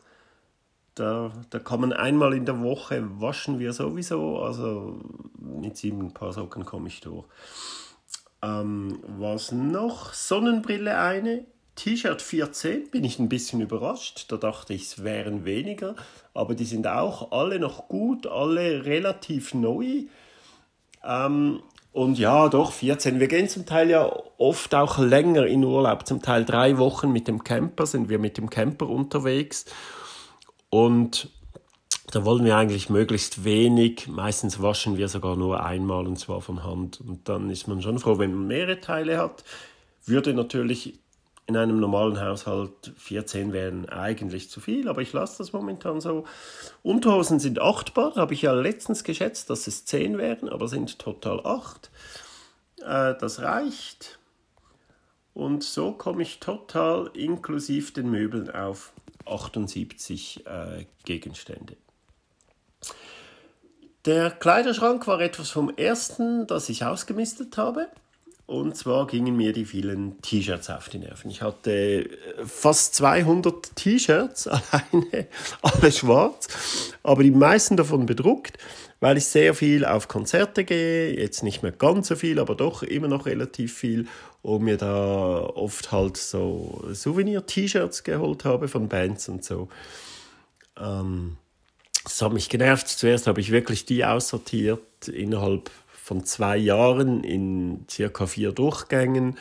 da, 0.98 1.32
da 1.50 1.58
kann 1.58 1.92
einmal 1.92 2.34
in 2.34 2.44
der 2.44 2.60
Woche 2.60 3.04
waschen 3.20 3.58
wir 3.58 3.72
sowieso. 3.72 4.38
Also 4.38 5.00
mit 5.38 5.76
sieben 5.76 6.12
Paar 6.12 6.32
Socken 6.32 6.64
komme 6.64 6.88
ich 6.88 7.00
durch. 7.00 7.24
Ähm, 8.42 8.98
was 9.18 9.52
noch? 9.52 10.12
Sonnenbrille 10.14 10.98
eine 10.98 11.44
T-Shirt 11.74 12.20
14 12.20 12.90
bin 12.90 13.04
ich 13.04 13.18
ein 13.18 13.28
bisschen 13.28 13.60
überrascht. 13.60 14.26
Da 14.30 14.36
dachte 14.36 14.74
ich, 14.74 14.82
es 14.82 15.04
wären 15.04 15.44
weniger. 15.44 15.94
Aber 16.34 16.54
die 16.54 16.64
sind 16.64 16.86
auch 16.86 17.30
alle 17.32 17.60
noch 17.60 17.88
gut, 17.88 18.26
alle 18.26 18.84
relativ 18.84 19.54
neu. 19.54 20.04
Ähm, 21.04 21.62
und 21.92 22.18
ja, 22.18 22.48
doch, 22.48 22.72
14. 22.72 23.20
Wir 23.20 23.28
gehen 23.28 23.48
zum 23.48 23.64
Teil 23.64 23.90
ja 23.90 24.10
oft 24.38 24.74
auch 24.74 24.98
länger 24.98 25.46
in 25.46 25.64
Urlaub. 25.64 26.06
Zum 26.06 26.20
Teil 26.20 26.44
drei 26.44 26.78
Wochen 26.78 27.12
mit 27.12 27.28
dem 27.28 27.44
Camper 27.44 27.86
sind 27.86 28.08
wir 28.08 28.18
mit 28.18 28.38
dem 28.38 28.50
Camper 28.50 28.88
unterwegs. 28.88 29.64
Und 30.70 31.30
da 32.10 32.24
wollen 32.24 32.44
wir 32.44 32.56
eigentlich 32.56 32.88
möglichst 32.88 33.44
wenig. 33.44 34.08
Meistens 34.08 34.62
waschen 34.62 34.96
wir 34.96 35.08
sogar 35.08 35.36
nur 35.36 35.62
einmal 35.62 36.06
und 36.06 36.18
zwar 36.18 36.40
von 36.40 36.64
Hand. 36.64 37.00
Und 37.00 37.28
dann 37.28 37.50
ist 37.50 37.68
man 37.68 37.82
schon 37.82 37.98
froh, 37.98 38.18
wenn 38.18 38.34
man 38.34 38.46
mehrere 38.46 38.80
Teile 38.80 39.18
hat. 39.18 39.44
Würde 40.06 40.32
natürlich 40.32 40.98
in 41.46 41.56
einem 41.56 41.80
normalen 41.80 42.20
Haushalt 42.20 42.92
14 42.98 43.54
wären 43.54 43.88
eigentlich 43.88 44.50
zu 44.50 44.60
viel, 44.60 44.86
aber 44.88 45.00
ich 45.00 45.14
lasse 45.14 45.38
das 45.38 45.54
momentan 45.54 46.00
so. 46.00 46.24
Unterhosen 46.82 47.40
sind 47.40 47.58
8 47.58 47.94
Bar, 47.94 48.16
habe 48.16 48.34
ich 48.34 48.42
ja 48.42 48.52
letztens 48.52 49.02
geschätzt, 49.02 49.48
dass 49.48 49.66
es 49.66 49.86
10 49.86 50.18
wären, 50.18 50.50
aber 50.50 50.68
sind 50.68 50.98
total 50.98 51.40
8. 51.44 51.90
Äh, 52.80 53.14
das 53.18 53.40
reicht. 53.40 54.18
Und 55.32 55.64
so 55.64 55.92
komme 55.92 56.22
ich 56.22 56.38
total 56.38 57.10
inklusive 57.14 57.92
den 57.92 58.10
Möbeln 58.10 58.50
auf 58.50 58.92
78 59.28 60.46
äh, 60.46 60.84
Gegenstände. 61.04 61.76
Der 64.04 64.30
Kleiderschrank 64.30 65.06
war 65.06 65.20
etwas 65.20 65.50
vom 65.50 65.70
ersten, 65.76 66.46
das 66.46 66.68
ich 66.68 66.84
ausgemistet 66.84 67.56
habe. 67.56 67.88
Und 68.48 68.78
zwar 68.78 69.06
gingen 69.06 69.36
mir 69.36 69.52
die 69.52 69.66
vielen 69.66 70.22
T-Shirts 70.22 70.70
auf 70.70 70.88
die 70.88 70.98
Nerven. 70.98 71.30
Ich 71.30 71.42
hatte 71.42 71.70
äh, 71.70 72.06
fast 72.46 72.94
200 72.94 73.76
T-Shirts 73.76 74.48
alleine, 74.48 75.26
alle 75.60 75.92
schwarz, 75.92 76.94
aber 77.02 77.22
die 77.22 77.30
meisten 77.30 77.76
davon 77.76 78.06
bedruckt, 78.06 78.56
weil 79.00 79.18
ich 79.18 79.26
sehr 79.26 79.52
viel 79.52 79.84
auf 79.84 80.08
Konzerte 80.08 80.64
gehe, 80.64 81.14
jetzt 81.14 81.42
nicht 81.42 81.62
mehr 81.62 81.72
ganz 81.72 82.08
so 82.08 82.16
viel, 82.16 82.38
aber 82.38 82.54
doch 82.54 82.82
immer 82.82 83.08
noch 83.08 83.26
relativ 83.26 83.76
viel 83.76 84.06
und 84.42 84.62
mir 84.62 84.76
da 84.76 85.40
oft 85.40 85.92
halt 85.92 86.16
so 86.16 86.84
Souvenir-T-Shirts 86.92 88.04
geholt 88.04 88.44
habe 88.44 88.68
von 88.68 88.88
Bands 88.88 89.28
und 89.28 89.44
so. 89.44 89.68
Ähm, 90.78 91.36
das 92.04 92.22
hat 92.22 92.32
mich 92.32 92.48
genervt. 92.48 92.88
Zuerst 92.88 93.26
habe 93.26 93.40
ich 93.40 93.50
wirklich 93.50 93.84
die 93.84 94.04
aussortiert 94.04 95.08
innerhalb 95.08 95.70
von 95.88 96.24
zwei 96.24 96.56
Jahren 96.56 97.22
in 97.22 97.84
circa 97.90 98.26
vier 98.26 98.52
Durchgängen. 98.52 99.36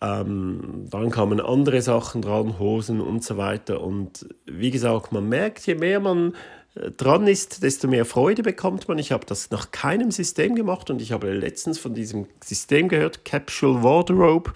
Ähm, 0.00 0.86
dann 0.88 1.10
kamen 1.10 1.40
andere 1.40 1.82
Sachen 1.82 2.22
dran, 2.22 2.58
Hosen 2.58 3.02
und 3.02 3.22
so 3.22 3.36
weiter. 3.36 3.82
Und 3.82 4.26
wie 4.46 4.70
gesagt, 4.70 5.12
man 5.12 5.28
merkt, 5.28 5.66
je 5.66 5.74
mehr 5.74 6.00
man 6.00 6.34
dran 6.74 7.26
ist, 7.26 7.62
desto 7.62 7.88
mehr 7.88 8.04
Freude 8.04 8.42
bekommt 8.42 8.88
man. 8.88 8.98
Ich 8.98 9.12
habe 9.12 9.26
das 9.26 9.50
nach 9.50 9.70
keinem 9.70 10.10
System 10.10 10.54
gemacht 10.54 10.90
und 10.90 11.02
ich 11.02 11.12
habe 11.12 11.32
letztens 11.32 11.78
von 11.78 11.94
diesem 11.94 12.26
System 12.42 12.88
gehört, 12.88 13.24
Capsule 13.24 13.82
Wardrobe, 13.82 14.52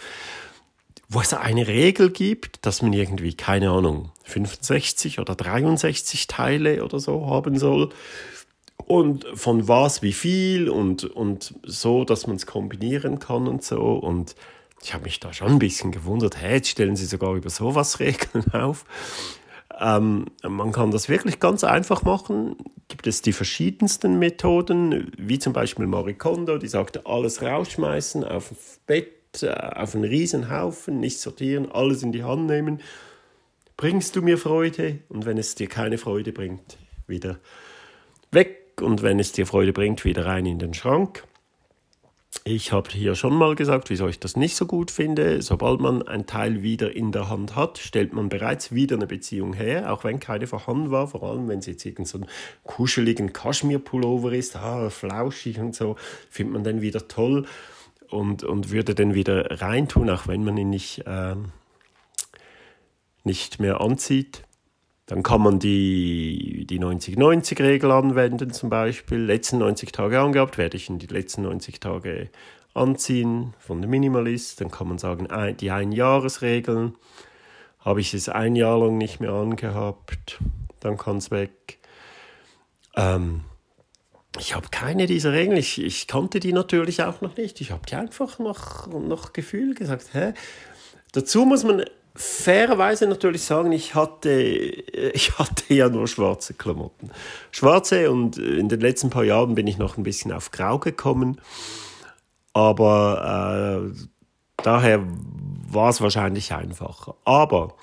wo 1.09 1.21
es 1.21 1.35
eine 1.35 1.67
Regel 1.67 2.11
gibt, 2.11 2.65
dass 2.67 2.83
man 2.83 2.93
irgendwie, 2.93 3.35
keine 3.35 3.71
Ahnung, 3.71 4.11
65 4.25 5.19
oder 5.19 5.35
63 5.35 6.27
Teile 6.27 6.85
oder 6.85 6.99
so 6.99 7.27
haben 7.27 7.59
soll 7.59 7.91
und 8.87 9.27
von 9.35 9.69
was 9.69 10.03
wie 10.03 10.13
viel 10.13 10.69
und, 10.69 11.05
und 11.05 11.55
so, 11.65 12.05
dass 12.05 12.27
man 12.27 12.37
es 12.37 12.47
kombinieren 12.47 13.19
kann 13.19 13.49
und 13.49 13.63
so. 13.63 13.81
Und 13.81 14.35
ich 14.83 14.93
habe 14.93 15.05
mich 15.05 15.21
da 15.21 15.33
schon 15.33 15.53
ein 15.53 15.59
bisschen 15.59 15.93
gewundert, 15.93 16.37
hey, 16.37 16.57
jetzt 16.57 16.69
stellen 16.69 16.97
sie 16.97 17.07
sogar 17.07 17.35
über 17.35 17.51
sowas 17.51 18.01
Regeln 18.01 18.53
auf. 18.53 18.85
Ähm, 19.81 20.27
man 20.43 20.73
kann 20.73 20.91
das 20.91 21.09
wirklich 21.09 21.41
ganz 21.41 21.65
einfach 21.65 22.03
machen. 22.03 22.57
Gibt 22.89 23.07
es 23.07 23.23
die 23.23 23.33
verschiedensten 23.33 24.19
Methoden, 24.19 25.11
wie 25.19 25.39
zum 25.39 25.53
Beispiel 25.53 25.87
Marie 25.87 26.15
Kondo, 26.15 26.59
die 26.59 26.69
sagte, 26.69 27.07
alles 27.07 27.43
rausschmeißen 27.43 28.25
auf 28.25 28.79
Bett, 28.87 29.43
äh, 29.43 29.51
auf 29.51 29.95
einen 29.95 30.05
Riesenhaufen, 30.05 31.01
nicht 31.01 31.19
sortieren, 31.19 31.71
alles 31.73 32.03
in 32.03 32.13
die 32.13 32.23
Hand 32.23 32.47
nehmen. 32.47 32.81
Bringst 33.77 34.15
du 34.15 34.23
mir 34.23 34.39
Freude? 34.39 35.01
Und 35.09 35.27
wenn 35.27 35.39
es 35.39 35.55
dir 35.57 35.69
keine 35.69 35.99
Freude 35.99 36.33
bringt, 36.33 36.79
wieder 37.07 37.39
weg 38.31 38.81
und 38.81 39.03
wenn 39.03 39.19
es 39.19 39.33
dir 39.33 39.47
Freude 39.47 39.73
bringt, 39.73 40.05
wieder 40.05 40.27
rein 40.27 40.47
in 40.47 40.59
den 40.59 40.75
Schrank. 40.75 41.25
Ich 42.47 42.73
habe 42.73 42.91
hier 42.91 43.15
schon 43.15 43.35
mal 43.35 43.55
gesagt, 43.55 43.89
wieso 43.89 44.07
ich 44.07 44.21
das 44.21 44.37
nicht 44.37 44.55
so 44.55 44.67
gut 44.67 44.91
finde. 44.91 45.41
Sobald 45.41 45.81
man 45.81 46.07
ein 46.07 46.27
Teil 46.27 46.63
wieder 46.63 46.95
in 46.95 47.11
der 47.11 47.31
Hand 47.31 47.57
hat, 47.57 47.79
stellt 47.79 48.13
man 48.13 48.29
bereits 48.29 48.71
wieder 48.71 48.97
eine 48.97 49.07
Beziehung 49.07 49.55
her, 49.55 49.91
auch 49.91 50.05
wenn 50.05 50.21
keine 50.21 50.47
vorhanden 50.47 50.91
war. 50.91 51.09
Vor 51.09 51.23
allem, 51.23 51.49
wenn 51.49 51.61
es 51.61 51.67
jetzt 51.67 51.87
irgend 51.87 52.07
so 52.07 52.21
kuscheligen 52.65 53.33
Kaschmir-Pullover 53.33 54.33
ist, 54.33 54.57
ah, 54.57 54.91
flauschig 54.91 55.59
und 55.59 55.75
so, 55.75 55.97
findet 56.29 56.53
man 56.53 56.65
den 56.65 56.83
wieder 56.83 57.09
toll 57.09 57.47
und, 58.11 58.45
und 58.45 58.71
würde 58.71 58.95
den 58.95 59.15
wieder 59.15 59.63
reintun, 59.63 60.11
auch 60.11 60.27
wenn 60.29 60.45
man 60.45 60.59
ihn 60.59 60.69
nicht, 60.69 61.07
äh, 61.07 61.37
nicht 63.23 63.59
mehr 63.59 63.81
anzieht. 63.81 64.44
Dann 65.07 65.23
kann 65.23 65.43
man 65.43 65.59
die, 65.59 66.67
die 66.69 66.81
90-90-Regel 66.81 67.91
anwenden, 67.91 68.53
zum 68.53 68.71
Beispiel. 68.71 69.19
Letzten 69.19 69.59
90 69.59 69.93
Tage 69.93 70.21
angehabt, 70.21 70.57
werde 70.57 70.77
ich 70.77 70.89
in 70.89 70.99
die 70.99 71.07
letzten 71.07 71.43
90 71.43 71.79
Tage 71.79 72.31
anziehen 72.73 73.55
von 73.59 73.83
der 73.83 73.91
Minimalist. 73.91 74.61
Dann 74.61 74.71
kann 74.71 74.89
man 74.89 74.99
sagen, 74.99 75.29
die 75.61 75.71
Einjahresregeln. 75.71 76.95
Habe 77.81 78.01
ich 78.01 78.15
es 78.15 78.31
ein 78.31 78.57
Jahr 78.57 78.79
lang 78.79 78.97
nicht 78.97 79.21
mehr 79.21 79.33
angehabt, 79.33 80.39
dann 80.81 80.97
kann 80.97 81.19
es 81.19 81.31
weg. 81.31 81.79
Ähm, 82.97 83.43
ich 84.39 84.55
habe 84.55 84.69
keine 84.71 85.07
dieser 85.07 85.33
Regeln. 85.33 85.59
Ich, 85.59 85.81
ich 85.81 86.07
kannte 86.07 86.41
die 86.41 86.55
natürlich 86.55 87.03
auch 87.03 87.21
noch 87.21 87.37
nicht. 87.37 87.61
Ich 87.61 87.71
habe 87.71 87.85
die 87.87 87.95
einfach 87.95 88.39
nach, 88.39 88.87
nach 88.87 89.35
Gefühl 89.35 89.75
gesagt. 89.75 90.15
Hä? 90.15 90.33
Dazu 91.13 91.45
muss 91.45 91.63
man 91.63 91.85
fairerweise 92.17 93.07
natürlich 93.07 93.43
sagen, 93.43 93.73
ich 93.73 93.95
hatte, 93.95 94.31
ich 94.31 95.39
hatte 95.39 95.75
ja 95.75 95.89
nur 95.89 96.07
schwarze 96.09 96.55
Klamotten. 96.55 97.11
Schwarze 97.51 98.11
und 98.11 98.39
in 98.39 98.69
den 98.69 98.81
letzten 98.81 99.11
paar 99.11 99.25
Jahren 99.25 99.55
bin 99.55 99.67
ich 99.67 99.79
noch 99.79 99.97
ein 99.97 100.05
bisschen 100.05 100.33
auf 100.33 100.51
Grau 100.51 100.79
gekommen. 100.79 101.41
Aber 102.53 103.91
äh, 103.93 104.63
daher 104.63 105.05
war 105.69 105.91
es 105.91 106.01
wahrscheinlich 106.01 106.53
einfacher. 106.55 107.17
Aber 107.25 107.75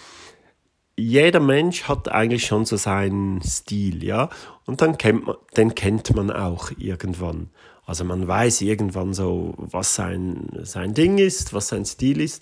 jeder 0.96 1.40
Mensch 1.40 1.84
hat 1.84 2.10
eigentlich 2.10 2.46
schon 2.46 2.66
so 2.66 2.78
seinen 2.78 3.42
Stil, 3.42 4.04
ja. 4.04 4.30
Und 4.66 4.82
dann 4.82 4.98
kennt 4.98 5.26
man, 5.26 5.36
den 5.58 5.76
kennt 5.76 6.16
man 6.16 6.32
auch 6.32 6.72
irgendwann. 6.78 7.50
Also 7.86 8.06
man 8.06 8.28
weiß 8.28 8.62
irgendwann 8.62 9.14
so, 9.14 9.54
was 9.58 9.96
sein, 9.96 10.48
sein 10.64 10.94
Ding 10.94 11.18
ist, 11.18 11.54
was 11.54 11.68
sein 11.68 11.86
Stil 11.86 12.22
ist. 12.22 12.42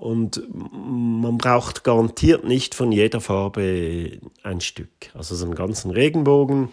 Und 0.00 0.42
man 0.50 1.36
braucht 1.36 1.84
garantiert 1.84 2.44
nicht 2.44 2.74
von 2.74 2.90
jeder 2.90 3.20
Farbe 3.20 4.18
ein 4.42 4.62
Stück. 4.62 4.88
Also 5.12 5.36
so 5.36 5.44
einen 5.44 5.54
ganzen 5.54 5.90
Regenbogen 5.90 6.70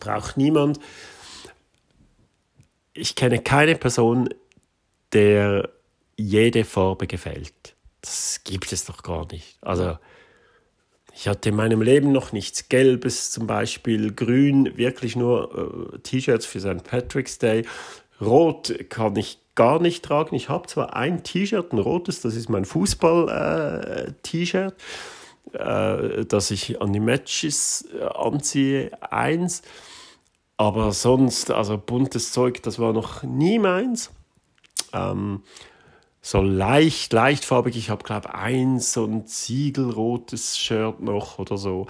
braucht 0.00 0.36
niemand. 0.36 0.78
Ich 2.92 3.14
kenne 3.14 3.38
keine 3.38 3.74
Person, 3.74 4.28
der 5.14 5.70
jede 6.18 6.64
Farbe 6.64 7.06
gefällt. 7.06 7.74
Das 8.02 8.42
gibt 8.44 8.70
es 8.70 8.84
doch 8.84 9.02
gar 9.02 9.26
nicht. 9.32 9.56
Also 9.62 9.96
ich 11.14 11.28
hatte 11.28 11.48
in 11.48 11.56
meinem 11.56 11.80
Leben 11.80 12.12
noch 12.12 12.32
nichts 12.32 12.68
Gelbes, 12.68 13.30
zum 13.30 13.46
Beispiel 13.46 14.12
Grün, 14.12 14.76
wirklich 14.76 15.16
nur 15.16 15.94
äh, 15.94 15.98
T-Shirts 16.00 16.44
für 16.44 16.60
St. 16.60 16.84
Patrick's 16.84 17.38
Day. 17.38 17.64
Rot 18.20 18.74
kann 18.90 19.16
ich 19.16 19.38
gar 19.56 19.80
nicht 19.80 20.04
tragen. 20.04 20.36
Ich 20.36 20.48
habe 20.48 20.68
zwar 20.68 20.94
ein 20.94 21.24
T-Shirt, 21.24 21.72
ein 21.72 21.80
rotes, 21.80 22.20
das 22.20 22.36
ist 22.36 22.48
mein 22.48 22.64
Fußball-T-Shirt, 22.64 24.74
äh, 25.52 25.58
äh, 25.58 26.24
das 26.24 26.52
ich 26.52 26.80
an 26.80 26.92
die 26.92 27.00
Matches 27.00 27.88
äh, 27.98 28.04
anziehe, 28.04 28.92
eins. 29.02 29.62
Aber 30.56 30.92
sonst, 30.92 31.50
also 31.50 31.76
buntes 31.76 32.30
Zeug, 32.32 32.62
das 32.62 32.78
war 32.78 32.92
noch 32.92 33.24
nie 33.24 33.58
meins. 33.58 34.12
Ähm, 34.92 35.42
so 36.22 36.40
leicht, 36.40 37.12
leichtfarbig. 37.12 37.76
Ich 37.76 37.90
habe, 37.90 38.04
glaube 38.04 38.28
ich, 38.28 38.34
ein 38.34 38.78
so 38.80 39.04
ein 39.04 39.26
ziegelrotes 39.26 40.56
Shirt 40.56 41.00
noch 41.00 41.38
oder 41.38 41.58
so 41.58 41.86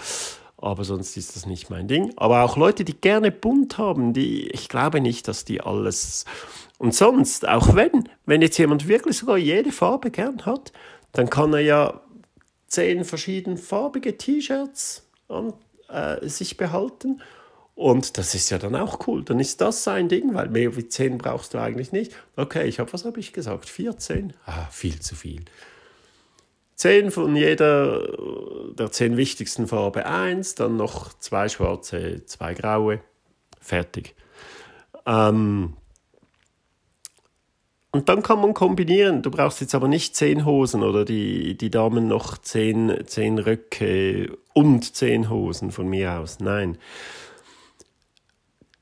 aber 0.58 0.85
sonst 0.85 1.16
ist 1.16 1.37
das 1.37 1.46
nicht 1.46 1.70
mein 1.70 1.87
Ding. 1.87 2.12
Aber 2.16 2.42
auch 2.42 2.56
Leute, 2.56 2.85
die 2.85 2.94
gerne 2.94 3.30
bunt 3.30 3.78
haben, 3.78 4.12
die, 4.12 4.49
ich 4.49 4.68
glaube 4.68 5.00
nicht, 5.00 5.28
dass 5.28 5.44
die 5.44 5.61
alles. 5.61 6.25
Und 6.78 6.95
sonst, 6.95 7.49
auch 7.49 7.75
wenn, 7.75 8.09
wenn 8.26 8.42
jetzt 8.42 8.59
jemand 8.59 8.87
wirklich 8.88 9.18
sogar 9.18 9.38
jede 9.38 9.73
Farbe 9.73 10.11
gern 10.11 10.45
hat, 10.45 10.73
dann 11.12 11.30
kann 11.30 11.52
er 11.54 11.61
ja 11.61 12.00
zehn 12.66 13.04
verschiedenfarbige 13.04 14.18
T-Shirts 14.18 15.09
äh, 15.88 16.28
sich 16.28 16.56
behalten. 16.56 17.23
Und 17.75 18.19
das 18.19 18.34
ist 18.34 18.50
ja 18.50 18.58
dann 18.58 18.75
auch 18.75 19.06
cool. 19.06 19.23
Dann 19.25 19.41
ist 19.41 19.60
das 19.60 19.84
sein 19.84 20.08
Ding, 20.08 20.34
weil 20.34 20.49
mehr 20.49 20.76
wie 20.76 20.89
zehn 20.89 21.19
brauchst 21.19 21.54
du 21.54 21.58
eigentlich 21.58 21.93
nicht. 21.93 22.12
Okay, 22.36 22.67
ich 22.67 22.78
habe, 22.78 22.93
was 22.93 23.04
habe 23.04 23.21
ich 23.21 23.32
gesagt? 23.32 23.69
14? 23.69 24.32
Ah, 24.47 24.67
viel 24.71 25.00
zu 25.00 25.15
viel 25.15 25.45
zehn 26.76 27.10
von 27.10 27.34
jeder 27.34 28.06
der 28.75 28.93
zehn 28.93 29.17
wichtigsten 29.17 29.67
Farbe 29.67 30.06
eins, 30.06 30.54
dann 30.54 30.76
noch 30.76 31.12
zwei 31.19 31.49
schwarze, 31.49 32.25
zwei 32.26 32.54
graue, 32.54 33.00
fertig. 33.60 34.15
Ähm, 35.06 35.75
und 37.97 38.11
dann 38.11 38.23
kann 38.23 38.43
man 38.43 38.52
kombinieren. 38.52 39.23
Du 39.23 39.30
brauchst 39.30 39.63
jetzt 39.63 39.75
aber 39.75 39.89
nicht 39.89 40.15
zehn 40.15 40.45
Hosen 40.45 40.82
oder 40.82 41.06
die, 41.06 41.56
die 41.56 41.71
Damen 41.71 42.09
noch 42.09 42.37
zehn, 42.37 42.95
zehn 43.06 43.39
Röcke 43.39 44.37
und 44.52 44.95
zehn 44.95 45.30
Hosen 45.30 45.71
von 45.71 45.89
mir 45.89 46.19
aus. 46.19 46.39
Nein. 46.39 46.76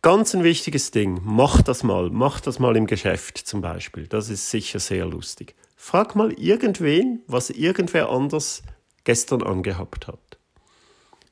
Ganz 0.03 0.35
ein 0.35 0.43
wichtiges 0.43 0.91
Ding. 0.91 1.21
Mach 1.23 1.63
das 1.63 1.85
mal. 1.85 2.11
Mach 2.11 2.41
das 2.41 2.59
mal 2.59 2.77
im 2.77 2.89
Geschäft 2.89 3.39
zum 3.39 3.61
Beispiel. 3.61 4.09
Das 4.09 4.31
ist 4.31 4.51
sicher 4.51 4.81
sehr 4.81 5.07
lustig. 5.07 5.55
Frag 5.77 6.17
mal 6.17 6.33
irgendwen, 6.33 7.23
was 7.29 7.51
irgendwer 7.51 8.09
anders 8.09 8.65
gestern 9.05 9.45
angehabt 9.45 10.09
hat. 10.09 10.39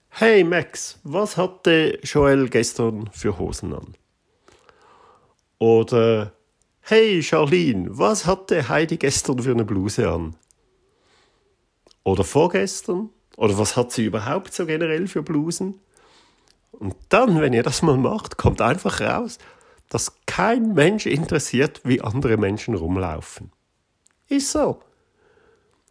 Hey 0.09 0.45
Max, 0.45 1.01
was 1.03 1.37
hatte 1.37 1.99
Joel 2.05 2.49
gestern 2.49 3.11
für 3.12 3.40
Hosen 3.40 3.75
an? 3.75 3.97
Oder 5.59 6.33
Hey 6.85 7.23
Charlene, 7.23 7.97
was 7.97 8.27
hatte 8.27 8.68
Heidi 8.68 8.97
gestern 8.97 9.38
für 9.38 9.53
eine 9.53 9.64
Bluse 9.64 10.11
an? 10.11 10.35
Oder 12.03 12.25
vorgestern? 12.25 13.11
Oder 13.37 13.57
was 13.57 13.77
hat 13.77 13.92
sie 13.92 14.05
überhaupt 14.05 14.53
so 14.53 14.66
generell 14.66 15.07
für 15.07 15.23
Blusen? 15.23 15.79
Und 16.73 16.97
dann, 17.09 17.40
wenn 17.40 17.53
ihr 17.53 17.62
das 17.62 17.83
mal 17.83 17.97
macht, 17.97 18.37
kommt 18.37 18.61
einfach 18.61 19.01
raus, 19.01 19.38
dass 19.90 20.16
kein 20.27 20.75
Mensch 20.75 21.07
interessiert, 21.07 21.81
wie 21.85 22.01
andere 22.01 22.37
Menschen 22.37 22.75
rumlaufen. 22.75 23.53
Ist 24.29 24.51
so. 24.51 24.81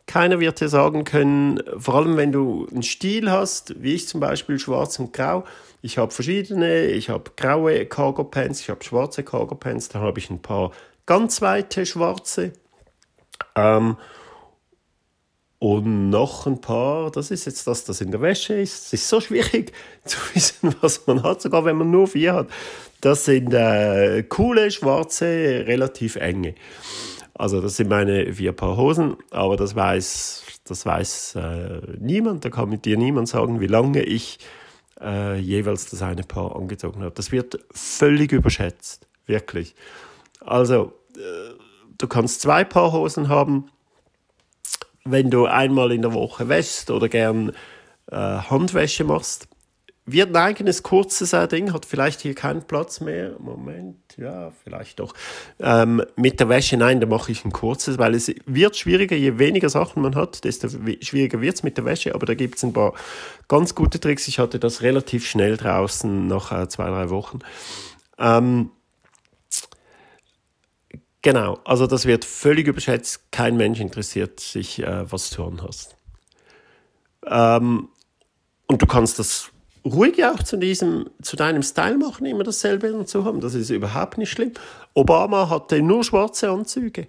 Keiner 0.07 0.41
wird 0.41 0.59
dir 0.59 0.67
sagen 0.67 1.05
können, 1.05 1.63
vor 1.77 1.95
allem 1.95 2.17
wenn 2.17 2.33
du 2.33 2.67
einen 2.69 2.83
Stil 2.83 3.31
hast, 3.31 3.81
wie 3.81 3.93
ich 3.93 4.09
zum 4.09 4.19
Beispiel 4.19 4.59
schwarz 4.59 4.99
und 4.99 5.13
grau. 5.13 5.45
Ich 5.81 5.97
habe 5.97 6.11
verschiedene, 6.11 6.85
ich 6.85 7.09
habe 7.09 7.31
graue 7.35 7.85
Cargo 7.85 8.23
Pants, 8.23 8.61
ich 8.61 8.69
habe 8.69 8.83
schwarze 8.83 9.23
Cargo 9.23 9.55
Pants, 9.55 9.89
dann 9.89 10.01
habe 10.01 10.19
ich 10.19 10.29
ein 10.29 10.41
paar 10.41 10.71
ganz 11.05 11.41
weite 11.41 11.85
schwarze. 11.85 12.53
Ähm, 13.55 13.97
und 15.57 16.09
noch 16.09 16.47
ein 16.47 16.59
paar, 16.59 17.11
das 17.11 17.29
ist 17.29 17.45
jetzt 17.45 17.67
das, 17.67 17.83
das 17.83 18.01
in 18.01 18.09
der 18.09 18.21
Wäsche 18.21 18.55
ist. 18.55 18.87
Es 18.87 18.93
ist 18.93 19.09
so 19.09 19.21
schwierig 19.21 19.71
zu 20.05 20.17
wissen, 20.33 20.75
was 20.81 21.05
man 21.05 21.21
hat, 21.21 21.41
sogar 21.41 21.65
wenn 21.65 21.77
man 21.77 21.91
nur 21.91 22.07
vier 22.07 22.33
hat. 22.33 22.47
Das 22.99 23.25
sind 23.25 23.53
äh, 23.53 24.23
coole, 24.23 24.71
schwarze, 24.71 25.25
relativ 25.67 26.15
enge. 26.15 26.55
Also 27.33 27.61
das 27.61 27.77
sind 27.77 27.89
meine 27.89 28.33
vier 28.33 28.53
Paar 28.53 28.77
Hosen, 28.77 29.17
aber 29.31 29.55
das 29.55 29.75
weiß, 29.75 30.43
das 30.65 30.85
weiß 30.85 31.35
äh, 31.35 31.81
niemand. 31.99 32.45
Da 32.45 32.49
kann 32.49 32.69
mit 32.69 32.85
dir 32.85 32.97
niemand 32.97 33.27
sagen, 33.27 33.59
wie 33.59 33.67
lange 33.67 34.03
ich 34.03 34.39
äh, 35.01 35.37
jeweils 35.37 35.89
das 35.89 36.01
eine 36.01 36.23
Paar 36.23 36.55
angezogen 36.55 37.01
habe. 37.01 37.13
Das 37.13 37.31
wird 37.31 37.59
völlig 37.71 38.31
überschätzt, 38.31 39.07
wirklich. 39.25 39.75
Also 40.39 40.93
äh, 41.15 41.53
du 41.97 42.07
kannst 42.07 42.41
zwei 42.41 42.63
Paar 42.63 42.91
Hosen 42.91 43.29
haben, 43.29 43.69
wenn 45.03 45.29
du 45.29 45.45
einmal 45.45 45.91
in 45.91 46.01
der 46.01 46.13
Woche 46.13 46.47
wäschst 46.47 46.91
oder 46.91 47.09
gern 47.09 47.51
äh, 48.11 48.15
Handwäsche 48.15 49.03
machst 49.03 49.47
wird 50.05 50.29
ein 50.29 50.35
eigenes 50.35 50.81
kurzes 50.81 51.35
Ding, 51.49 51.73
hat 51.73 51.85
vielleicht 51.85 52.21
hier 52.21 52.33
keinen 52.33 52.63
Platz 52.63 53.01
mehr. 53.01 53.35
Moment, 53.39 53.97
ja, 54.17 54.51
vielleicht 54.63 54.99
doch. 54.99 55.13
Ähm, 55.59 56.03
mit 56.15 56.39
der 56.39 56.49
Wäsche, 56.49 56.75
nein, 56.77 56.99
da 56.99 57.07
mache 57.07 57.31
ich 57.31 57.45
ein 57.45 57.51
kurzes, 57.51 57.97
weil 57.97 58.15
es 58.15 58.33
wird 58.45 58.75
schwieriger, 58.75 59.15
je 59.15 59.37
weniger 59.37 59.69
Sachen 59.69 60.01
man 60.01 60.15
hat, 60.15 60.43
desto 60.43 60.67
schwieriger 60.69 61.39
wird 61.41 61.55
es 61.55 61.63
mit 61.63 61.77
der 61.77 61.85
Wäsche. 61.85 62.15
Aber 62.15 62.25
da 62.25 62.33
gibt 62.33 62.55
es 62.57 62.63
ein 62.63 62.73
paar 62.73 62.93
ganz 63.47 63.75
gute 63.75 63.99
Tricks. 63.99 64.27
Ich 64.27 64.39
hatte 64.39 64.59
das 64.59 64.81
relativ 64.81 65.27
schnell 65.27 65.55
draußen, 65.55 66.27
nach 66.27 66.51
äh, 66.51 66.67
zwei, 66.67 66.87
drei 66.87 67.09
Wochen. 67.11 67.39
Ähm, 68.17 68.71
genau, 71.21 71.59
also 71.63 71.85
das 71.85 72.05
wird 72.05 72.25
völlig 72.25 72.67
überschätzt. 72.67 73.31
Kein 73.31 73.55
Mensch 73.55 73.79
interessiert 73.79 74.39
sich, 74.39 74.81
äh, 74.81 75.11
was 75.11 75.29
du 75.29 75.43
anhast. 75.43 75.95
Ähm, 77.27 77.89
und 78.65 78.81
du 78.81 78.87
kannst 78.87 79.19
das 79.19 79.50
ruhig 79.85 80.23
auch 80.25 80.43
zu, 80.43 80.57
diesem, 80.57 81.09
zu 81.21 81.35
deinem 81.35 81.63
Style 81.63 81.97
machen, 81.97 82.25
immer 82.25 82.43
dasselbe 82.43 82.91
dazu 82.91 83.25
haben. 83.25 83.41
Das 83.41 83.55
ist 83.55 83.69
überhaupt 83.69 84.17
nicht 84.17 84.31
schlimm. 84.31 84.51
Obama 84.93 85.49
hatte 85.49 85.81
nur 85.81 86.03
schwarze 86.03 86.49
Anzüge. 86.49 87.07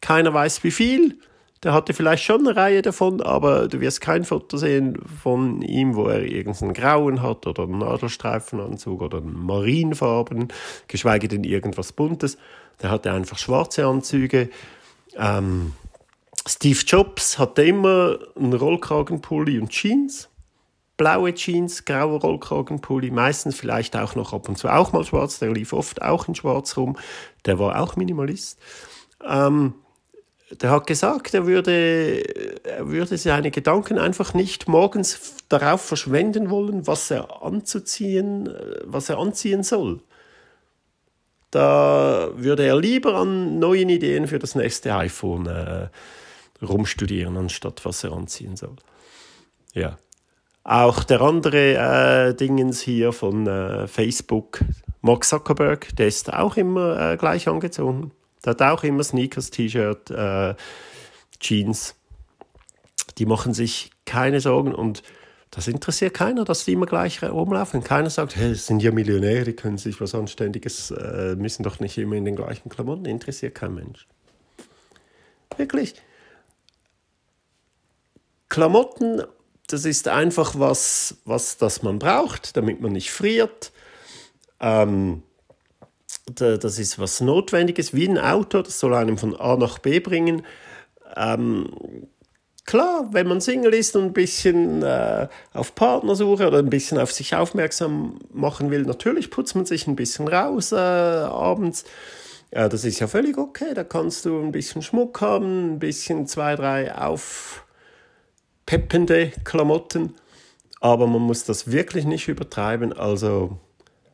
Keiner 0.00 0.32
weiß 0.32 0.64
wie 0.64 0.70
viel. 0.70 1.18
Der 1.62 1.74
hatte 1.74 1.92
vielleicht 1.92 2.24
schon 2.24 2.46
eine 2.46 2.56
Reihe 2.56 2.80
davon, 2.80 3.20
aber 3.20 3.68
du 3.68 3.80
wirst 3.80 4.00
kein 4.00 4.24
Foto 4.24 4.56
sehen 4.56 4.98
von 5.22 5.60
ihm, 5.60 5.94
wo 5.94 6.06
er 6.06 6.22
irgendeinen 6.22 6.72
grauen 6.72 7.20
hat 7.20 7.46
oder 7.46 7.64
einen 7.64 7.78
Nadelstreifenanzug 7.78 9.02
oder 9.02 9.18
einen 9.18 9.44
Marienfarben, 9.44 10.48
geschweige 10.88 11.28
denn 11.28 11.44
irgendwas 11.44 11.92
Buntes. 11.92 12.38
Der 12.80 12.90
hatte 12.90 13.12
einfach 13.12 13.36
schwarze 13.36 13.84
Anzüge. 13.84 14.48
Ähm, 15.18 15.74
Steve 16.48 16.78
Jobs 16.86 17.38
hatte 17.38 17.62
immer 17.62 18.18
einen 18.36 18.54
Rollkragenpulli 18.54 19.58
und 19.58 19.68
Jeans 19.68 20.29
blaue 21.00 21.32
Jeans, 21.32 21.86
grauer 21.86 22.20
Rollkragenpulli, 22.20 23.10
meistens 23.10 23.56
vielleicht 23.56 23.96
auch 23.96 24.16
noch 24.16 24.34
ab 24.34 24.50
und 24.50 24.58
zu 24.58 24.68
auch 24.68 24.92
mal 24.92 25.02
schwarz, 25.02 25.38
der 25.38 25.50
lief 25.50 25.72
oft 25.72 26.02
auch 26.02 26.28
in 26.28 26.34
schwarz 26.34 26.76
rum, 26.76 26.98
der 27.46 27.58
war 27.58 27.80
auch 27.80 27.96
Minimalist. 27.96 28.60
Ähm, 29.26 29.72
der 30.50 30.70
hat 30.70 30.86
gesagt, 30.86 31.32
er 31.32 31.46
würde, 31.46 32.22
er 32.64 32.86
würde 32.88 33.16
seine 33.16 33.50
Gedanken 33.50 33.98
einfach 33.98 34.34
nicht 34.34 34.68
morgens 34.68 35.36
darauf 35.48 35.80
verschwenden 35.80 36.50
wollen, 36.50 36.86
was 36.86 37.10
er 37.10 37.42
anzuziehen, 37.42 38.54
was 38.84 39.08
er 39.08 39.16
anziehen 39.16 39.62
soll. 39.62 40.02
Da 41.50 42.28
würde 42.34 42.66
er 42.66 42.78
lieber 42.78 43.14
an 43.14 43.58
neuen 43.58 43.88
Ideen 43.88 44.28
für 44.28 44.38
das 44.38 44.54
nächste 44.54 44.94
iPhone 44.96 45.46
äh, 45.46 45.88
rumstudieren, 46.60 47.38
anstatt 47.38 47.86
was 47.86 48.04
er 48.04 48.12
anziehen 48.12 48.56
soll. 48.56 48.76
Ja. 49.72 49.96
Auch 50.62 51.04
der 51.04 51.20
andere 51.22 52.28
äh, 52.28 52.34
Dingens 52.34 52.80
hier 52.80 53.12
von 53.12 53.46
äh, 53.46 53.86
Facebook, 53.86 54.60
Mark 55.00 55.24
Zuckerberg, 55.24 55.96
der 55.96 56.08
ist 56.08 56.32
auch 56.32 56.56
immer 56.56 57.12
äh, 57.12 57.16
gleich 57.16 57.48
angezogen. 57.48 58.12
Der 58.44 58.50
hat 58.50 58.62
auch 58.62 58.84
immer 58.84 59.02
Sneakers, 59.02 59.50
T-Shirt, 59.50 60.10
äh, 60.10 60.54
Jeans. 61.38 61.94
Die 63.18 63.26
machen 63.26 63.54
sich 63.54 63.90
keine 64.04 64.40
Sorgen 64.40 64.74
und 64.74 65.02
das 65.50 65.66
interessiert 65.66 66.14
keiner, 66.14 66.44
dass 66.44 66.64
die 66.64 66.74
immer 66.74 66.86
gleich 66.86 67.22
rumlaufen. 67.22 67.82
Keiner 67.82 68.08
sagt, 68.10 68.36
hey, 68.36 68.50
das 68.50 68.66
sind 68.66 68.82
ja 68.82 68.92
Millionäre, 68.92 69.44
die 69.44 69.52
können 69.54 69.78
sich 69.78 70.00
was 70.00 70.14
Anständiges, 70.14 70.92
äh, 70.92 71.34
müssen 71.36 71.64
doch 71.64 71.80
nicht 71.80 71.98
immer 71.98 72.14
in 72.14 72.24
den 72.24 72.36
gleichen 72.36 72.68
Klamotten. 72.68 73.06
Interessiert 73.06 73.54
kein 73.54 73.74
Mensch. 73.74 74.06
Wirklich. 75.56 75.94
Klamotten, 78.48 79.22
das 79.72 79.84
ist 79.84 80.08
einfach 80.08 80.58
was, 80.58 81.16
was 81.24 81.56
das 81.56 81.82
man 81.82 81.98
braucht, 81.98 82.56
damit 82.56 82.80
man 82.80 82.92
nicht 82.92 83.10
friert. 83.10 83.72
Ähm, 84.60 85.22
das 86.34 86.78
ist 86.78 86.98
was 86.98 87.20
Notwendiges, 87.20 87.94
wie 87.94 88.08
ein 88.08 88.18
Auto, 88.18 88.62
das 88.62 88.78
soll 88.78 88.94
einem 88.94 89.18
von 89.18 89.34
A 89.36 89.56
nach 89.56 89.78
B 89.78 90.00
bringen. 90.00 90.42
Ähm, 91.16 91.68
klar, 92.64 93.08
wenn 93.12 93.26
man 93.26 93.40
Single 93.40 93.74
ist 93.74 93.96
und 93.96 94.04
ein 94.04 94.12
bisschen 94.12 94.82
äh, 94.82 95.28
auf 95.52 95.74
Partnersuche 95.74 96.46
oder 96.46 96.58
ein 96.58 96.70
bisschen 96.70 96.98
auf 96.98 97.12
sich 97.12 97.34
aufmerksam 97.34 98.18
machen 98.32 98.70
will, 98.70 98.82
natürlich 98.82 99.30
putzt 99.30 99.56
man 99.56 99.66
sich 99.66 99.86
ein 99.86 99.96
bisschen 99.96 100.28
raus 100.28 100.72
äh, 100.72 100.76
abends. 100.76 101.84
Ja, 102.52 102.68
das 102.68 102.84
ist 102.84 102.98
ja 102.98 103.06
völlig 103.06 103.38
okay. 103.38 103.74
Da 103.74 103.84
kannst 103.84 104.24
du 104.24 104.40
ein 104.40 104.52
bisschen 104.52 104.82
Schmuck 104.82 105.20
haben, 105.20 105.74
ein 105.74 105.78
bisschen 105.78 106.26
zwei, 106.26 106.56
drei 106.56 106.94
aufpeppende 108.70 109.32
Klamotten. 109.42 110.14
Aber 110.80 111.08
man 111.08 111.22
muss 111.22 111.44
das 111.44 111.72
wirklich 111.72 112.04
nicht 112.04 112.28
übertreiben. 112.28 112.92
Also 112.92 113.58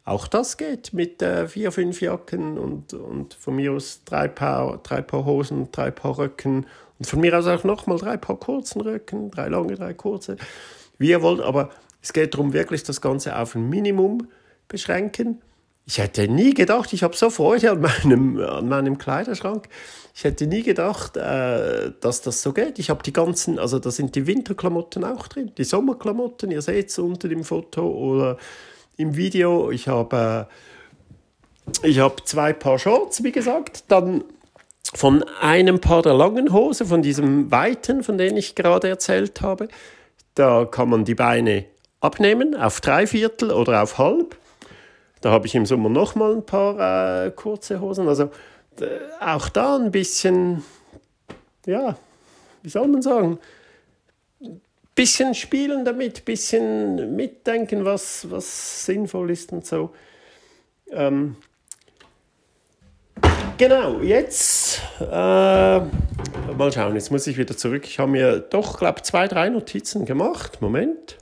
auch 0.04 0.26
das 0.26 0.56
geht 0.56 0.94
mit 0.94 1.20
äh, 1.20 1.46
vier, 1.46 1.70
fünf 1.72 2.00
Jacken 2.00 2.56
und, 2.58 2.94
und 2.94 3.34
von 3.34 3.56
mir 3.56 3.72
aus 3.72 4.00
drei 4.04 4.28
Paar, 4.28 4.78
drei 4.82 5.02
Paar 5.02 5.26
Hosen, 5.26 5.70
drei 5.72 5.90
Paar 5.90 6.18
Röcken 6.18 6.66
und 6.98 7.06
von 7.06 7.20
mir 7.20 7.38
aus 7.38 7.46
auch 7.46 7.64
nochmal 7.64 7.98
drei 7.98 8.16
Paar 8.16 8.36
kurzen 8.36 8.80
Röcken, 8.80 9.30
drei 9.30 9.48
lange, 9.48 9.74
drei 9.74 9.92
kurze, 9.92 10.36
wie 10.98 11.10
ihr 11.10 11.20
wollt. 11.20 11.40
Aber 11.40 11.70
es 12.00 12.14
geht 12.14 12.32
darum, 12.32 12.54
wirklich 12.54 12.82
das 12.82 13.02
Ganze 13.02 13.36
auf 13.36 13.54
ein 13.54 13.68
Minimum 13.68 14.28
beschränken. 14.68 15.42
Ich 15.88 15.98
hätte 15.98 16.26
nie 16.26 16.52
gedacht, 16.52 16.92
ich 16.92 17.04
habe 17.04 17.16
so 17.16 17.30
Freude 17.30 17.70
an 17.70 17.80
meinem, 17.80 18.40
an 18.40 18.68
meinem 18.68 18.98
Kleiderschrank. 18.98 19.68
Ich 20.14 20.24
hätte 20.24 20.48
nie 20.48 20.62
gedacht, 20.62 21.16
äh, 21.16 21.92
dass 22.00 22.22
das 22.22 22.42
so 22.42 22.52
geht. 22.52 22.80
Ich 22.80 22.90
habe 22.90 23.04
die 23.04 23.12
ganzen, 23.12 23.58
also 23.60 23.78
da 23.78 23.92
sind 23.92 24.16
die 24.16 24.26
Winterklamotten 24.26 25.04
auch 25.04 25.28
drin, 25.28 25.52
die 25.56 25.64
Sommerklamotten, 25.64 26.50
ihr 26.50 26.62
seht 26.62 26.88
es 26.88 26.98
unter 26.98 27.28
dem 27.28 27.44
Foto 27.44 27.88
oder 27.88 28.36
im 28.96 29.14
Video. 29.16 29.70
Ich 29.70 29.86
habe 29.86 30.48
äh, 30.48 30.54
ich 31.82 31.98
habe 31.98 32.16
zwei 32.24 32.52
Paar 32.52 32.78
Shorts, 32.78 33.22
wie 33.22 33.32
gesagt, 33.32 33.84
dann 33.88 34.24
von 34.94 35.24
einem 35.40 35.80
Paar 35.80 36.02
der 36.02 36.14
langen 36.14 36.52
Hose, 36.52 36.86
von 36.86 37.02
diesem 37.02 37.50
weiten, 37.50 38.02
von 38.02 38.18
dem 38.18 38.36
ich 38.36 38.54
gerade 38.54 38.88
erzählt 38.88 39.40
habe. 39.40 39.68
Da 40.34 40.64
kann 40.64 40.88
man 40.88 41.04
die 41.04 41.14
Beine 41.14 41.64
abnehmen 42.00 42.54
auf 42.54 42.80
drei 42.80 43.06
Viertel 43.06 43.50
oder 43.50 43.82
auf 43.82 43.98
halb. 43.98 44.36
Da 45.20 45.30
habe 45.30 45.46
ich 45.46 45.54
im 45.54 45.66
Sommer 45.66 45.88
nochmal 45.88 46.34
ein 46.34 46.44
paar 46.44 47.26
äh, 47.26 47.30
kurze 47.30 47.80
Hosen. 47.80 48.08
Also 48.08 48.30
auch 49.20 49.48
da 49.48 49.76
ein 49.76 49.90
bisschen, 49.90 50.62
ja, 51.66 51.96
wie 52.62 52.68
soll 52.68 52.88
man 52.88 53.02
sagen, 53.02 53.38
bisschen 54.94 55.34
spielen 55.34 55.84
damit, 55.84 56.24
bisschen 56.24 57.14
mitdenken, 57.16 57.84
was, 57.84 58.30
was 58.30 58.86
sinnvoll 58.86 59.30
ist 59.30 59.52
und 59.52 59.66
so. 59.66 59.90
Ähm, 60.90 61.36
genau, 63.58 64.00
jetzt 64.00 64.80
äh, 65.00 65.04
mal 65.04 66.72
schauen, 66.72 66.94
jetzt 66.94 67.10
muss 67.10 67.26
ich 67.26 67.36
wieder 67.36 67.56
zurück. 67.56 67.86
Ich 67.86 67.98
habe 67.98 68.10
mir 68.10 68.40
doch, 68.40 68.78
glaube 68.78 69.02
zwei, 69.02 69.28
drei 69.28 69.48
Notizen 69.50 70.06
gemacht. 70.06 70.62
Moment. 70.62 71.18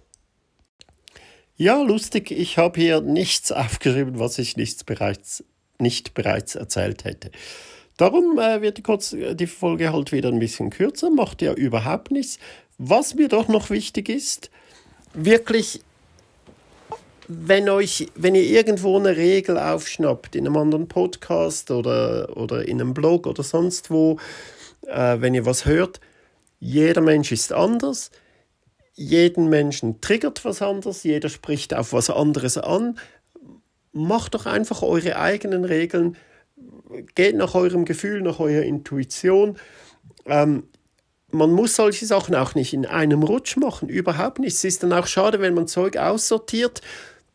Ja, 1.56 1.80
lustig, 1.80 2.32
ich 2.32 2.58
habe 2.58 2.80
hier 2.80 3.00
nichts 3.00 3.52
aufgeschrieben, 3.52 4.18
was 4.18 4.38
ich 4.38 4.56
nichts 4.56 4.82
bereits, 4.82 5.44
nicht 5.78 6.12
bereits 6.12 6.56
erzählt 6.56 7.04
hätte. 7.04 7.30
Darum 7.96 8.40
äh, 8.40 8.60
wird 8.60 8.78
die, 8.78 8.82
kurz, 8.82 9.14
die 9.16 9.46
Folge 9.46 9.92
halt 9.92 10.10
wieder 10.10 10.30
ein 10.30 10.40
bisschen 10.40 10.70
kürzer, 10.70 11.10
macht 11.10 11.42
ja 11.42 11.52
überhaupt 11.52 12.10
nichts. 12.10 12.40
Was 12.78 13.14
mir 13.14 13.28
doch 13.28 13.46
noch 13.46 13.70
wichtig 13.70 14.08
ist, 14.08 14.50
wirklich, 15.12 15.80
wenn, 17.28 17.68
euch, 17.68 18.08
wenn 18.16 18.34
ihr 18.34 18.42
irgendwo 18.42 18.98
eine 18.98 19.16
Regel 19.16 19.56
aufschnappt, 19.56 20.34
in 20.34 20.48
einem 20.48 20.56
anderen 20.56 20.88
Podcast 20.88 21.70
oder, 21.70 22.36
oder 22.36 22.66
in 22.66 22.80
einem 22.80 22.94
Blog 22.94 23.28
oder 23.28 23.44
sonst 23.44 23.92
wo, 23.92 24.18
äh, 24.88 25.20
wenn 25.20 25.34
ihr 25.34 25.46
was 25.46 25.66
hört, 25.66 26.00
jeder 26.58 27.00
Mensch 27.00 27.30
ist 27.30 27.52
anders, 27.52 28.10
jeden 28.94 29.48
Menschen 29.48 30.00
triggert 30.00 30.44
was 30.44 30.62
anderes, 30.62 31.02
jeder 31.02 31.28
spricht 31.28 31.74
auf 31.74 31.92
was 31.92 32.10
anderes 32.10 32.58
an. 32.58 32.98
Macht 33.92 34.34
doch 34.34 34.46
einfach 34.46 34.82
eure 34.82 35.16
eigenen 35.16 35.64
Regeln, 35.64 36.16
geht 37.14 37.36
nach 37.36 37.54
eurem 37.54 37.84
Gefühl, 37.84 38.22
nach 38.22 38.40
eurer 38.40 38.62
Intuition. 38.62 39.56
Ähm, 40.26 40.64
man 41.30 41.50
muss 41.50 41.76
solche 41.76 42.06
Sachen 42.06 42.34
auch 42.34 42.54
nicht 42.54 42.72
in 42.72 42.86
einem 42.86 43.22
Rutsch 43.22 43.56
machen, 43.56 43.88
überhaupt 43.88 44.38
nicht. 44.38 44.54
Es 44.54 44.64
ist 44.64 44.82
dann 44.82 44.92
auch 44.92 45.06
schade, 45.06 45.40
wenn 45.40 45.54
man 45.54 45.66
Zeug 45.66 45.96
aussortiert, 45.96 46.80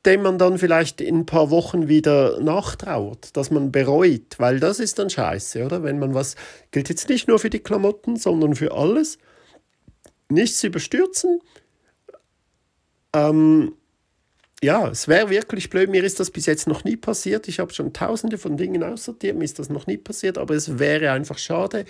dem 0.05 0.21
man 0.21 0.37
dann 0.37 0.57
vielleicht 0.57 1.01
in 1.01 1.19
ein 1.19 1.25
paar 1.25 1.49
Wochen 1.49 1.89
wieder 1.89 2.39
nachtrauert, 2.39 3.35
dass 3.35 3.51
man 3.51 3.71
bereut, 3.71 4.35
weil 4.37 4.61
das 4.61 4.79
ist 4.79 4.97
dann 4.97 5.09
scheiße, 5.09 5.65
oder? 5.65 5.83
Wenn 5.83 5.99
man 5.99 6.13
was, 6.13 6.35
gilt 6.71 6.87
jetzt 6.87 7.09
nicht 7.09 7.27
nur 7.27 7.39
für 7.39 7.49
die 7.49 7.59
Klamotten, 7.59 8.15
sondern 8.15 8.55
für 8.55 8.73
alles. 8.73 9.17
Nichts 10.29 10.63
überstürzen. 10.63 11.41
Ähm, 13.13 13.73
ja, 14.61 14.89
es 14.89 15.07
wäre 15.07 15.29
wirklich 15.29 15.69
blöd. 15.69 15.89
Mir 15.89 16.03
ist 16.03 16.19
das 16.19 16.31
bis 16.31 16.45
jetzt 16.45 16.67
noch 16.67 16.83
nie 16.83 16.97
passiert. 16.97 17.47
Ich 17.47 17.59
habe 17.59 17.73
schon 17.73 17.93
tausende 17.93 18.37
von 18.37 18.57
Dingen 18.57 18.83
aussortiert. 18.83 19.37
Mir 19.37 19.45
ist 19.45 19.59
das 19.59 19.69
noch 19.69 19.87
nie 19.87 19.97
passiert, 19.97 20.37
aber 20.37 20.53
es 20.53 20.79
wäre 20.79 21.11
einfach 21.11 21.37
schade, 21.37 21.85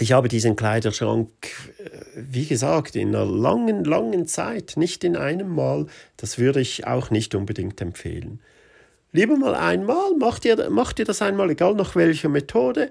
ich 0.00 0.12
habe 0.12 0.28
diesen 0.28 0.54
Kleiderschrank, 0.54 1.28
äh, 1.78 1.90
wie 2.14 2.46
gesagt, 2.46 2.94
in 2.94 3.08
einer 3.08 3.24
langen, 3.24 3.84
langen 3.84 4.26
Zeit, 4.26 4.74
nicht 4.76 5.02
in 5.02 5.16
einem 5.16 5.48
Mal. 5.48 5.86
Das 6.16 6.38
würde 6.38 6.60
ich 6.60 6.86
auch 6.86 7.10
nicht 7.10 7.34
unbedingt 7.34 7.80
empfehlen. 7.80 8.40
Lieber 9.12 9.36
mal 9.36 9.54
einmal, 9.54 10.14
macht 10.18 10.44
ihr, 10.44 10.70
macht 10.70 10.98
ihr 10.98 11.04
das 11.04 11.22
einmal, 11.22 11.50
egal 11.50 11.74
nach 11.74 11.96
welcher 11.96 12.28
Methode. 12.28 12.90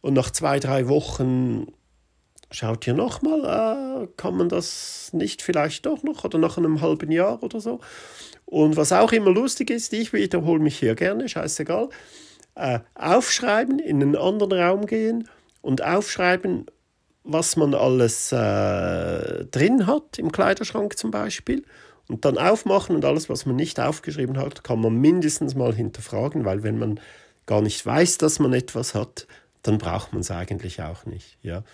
Und 0.00 0.14
nach 0.14 0.30
zwei, 0.30 0.60
drei 0.60 0.88
Wochen 0.88 1.66
schaut 2.50 2.86
ihr 2.86 2.94
nochmal, 2.94 4.04
äh, 4.04 4.08
kann 4.16 4.36
man 4.36 4.48
das 4.48 5.10
nicht 5.12 5.42
vielleicht 5.42 5.86
doch 5.86 6.02
noch 6.02 6.24
oder 6.24 6.38
nach 6.38 6.58
einem 6.58 6.80
halben 6.80 7.10
Jahr 7.10 7.42
oder 7.42 7.60
so. 7.60 7.80
Und 8.44 8.76
was 8.76 8.92
auch 8.92 9.12
immer 9.12 9.30
lustig 9.30 9.70
ist, 9.70 9.92
ich 9.92 10.12
wiederhole 10.12 10.60
mich 10.60 10.78
hier 10.78 10.94
gerne, 10.94 11.28
scheißegal, 11.28 11.90
äh, 12.54 12.80
aufschreiben, 12.94 13.78
in 13.78 14.02
einen 14.02 14.16
anderen 14.16 14.52
Raum 14.52 14.86
gehen 14.86 15.28
und 15.60 15.84
aufschreiben, 15.84 16.66
was 17.24 17.56
man 17.56 17.74
alles 17.74 18.32
äh, 18.32 19.44
drin 19.46 19.86
hat, 19.86 20.18
im 20.18 20.32
Kleiderschrank 20.32 20.96
zum 20.96 21.10
Beispiel. 21.10 21.62
Und 22.08 22.24
dann 22.24 22.38
aufmachen 22.38 22.96
und 22.96 23.04
alles, 23.04 23.28
was 23.28 23.44
man 23.44 23.56
nicht 23.56 23.78
aufgeschrieben 23.78 24.38
hat, 24.38 24.64
kann 24.64 24.80
man 24.80 24.94
mindestens 24.94 25.54
mal 25.54 25.74
hinterfragen, 25.74 26.46
weil 26.46 26.62
wenn 26.62 26.78
man 26.78 27.00
gar 27.44 27.60
nicht 27.60 27.84
weiß, 27.84 28.16
dass 28.16 28.38
man 28.38 28.54
etwas 28.54 28.94
hat, 28.94 29.26
dann 29.62 29.78
braucht 29.78 30.12
man 30.12 30.20
es 30.20 30.30
eigentlich 30.30 30.82
auch 30.82 31.04
nicht. 31.06 31.38
Ja. 31.42 31.64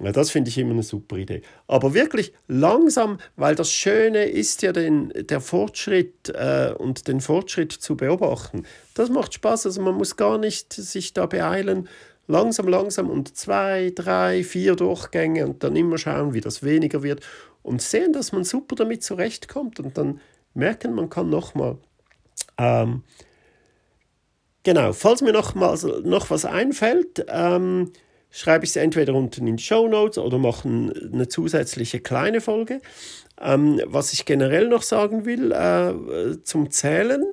ja 0.00 0.12
das 0.12 0.30
finde 0.30 0.48
ich 0.50 0.58
immer 0.58 0.72
eine 0.72 0.82
super 0.82 1.16
Idee. 1.16 1.42
Aber 1.66 1.94
wirklich 1.94 2.32
langsam, 2.46 3.18
weil 3.36 3.54
das 3.54 3.70
Schöne 3.70 4.24
ist 4.24 4.62
ja 4.62 4.72
den, 4.72 5.12
der 5.14 5.40
Fortschritt 5.40 6.30
äh, 6.30 6.72
und 6.76 7.08
den 7.08 7.20
Fortschritt 7.20 7.72
zu 7.72 7.96
beobachten. 7.96 8.64
Das 8.94 9.10
macht 9.10 9.34
Spaß. 9.34 9.66
Also 9.66 9.82
man 9.82 9.94
muss 9.94 10.16
gar 10.16 10.38
nicht 10.38 10.72
sich 10.72 11.12
da 11.12 11.26
beeilen, 11.26 11.88
langsam, 12.26 12.68
langsam 12.68 13.10
und 13.10 13.36
zwei, 13.36 13.92
drei, 13.94 14.44
vier 14.44 14.76
Durchgänge 14.76 15.46
und 15.46 15.62
dann 15.64 15.76
immer 15.76 15.98
schauen, 15.98 16.34
wie 16.34 16.40
das 16.40 16.62
weniger 16.62 17.02
wird 17.02 17.20
und 17.62 17.82
sehen, 17.82 18.12
dass 18.12 18.32
man 18.32 18.44
super 18.44 18.76
damit 18.76 19.02
zurechtkommt 19.02 19.80
und 19.80 19.98
dann 19.98 20.20
merken, 20.54 20.94
man 20.94 21.10
kann 21.10 21.28
nochmal. 21.28 21.78
Ähm, 22.56 23.02
genau, 24.62 24.92
falls 24.92 25.22
mir 25.22 25.32
noch, 25.32 25.54
mal, 25.54 25.76
noch 26.04 26.30
was 26.30 26.44
einfällt, 26.44 27.24
ähm, 27.28 27.92
schreibe 28.30 28.64
ich 28.64 28.70
es 28.70 28.76
entweder 28.76 29.14
unten 29.14 29.46
in 29.46 29.58
Show 29.58 29.88
Notes 29.88 30.18
oder 30.18 30.38
mache 30.38 30.68
eine 30.68 31.28
zusätzliche 31.28 32.00
kleine 32.00 32.40
Folge. 32.40 32.80
Ähm, 33.40 33.80
was 33.86 34.12
ich 34.12 34.24
generell 34.24 34.68
noch 34.68 34.82
sagen 34.82 35.24
will 35.24 35.52
äh, 35.52 36.42
zum 36.42 36.70
Zählen. 36.70 37.24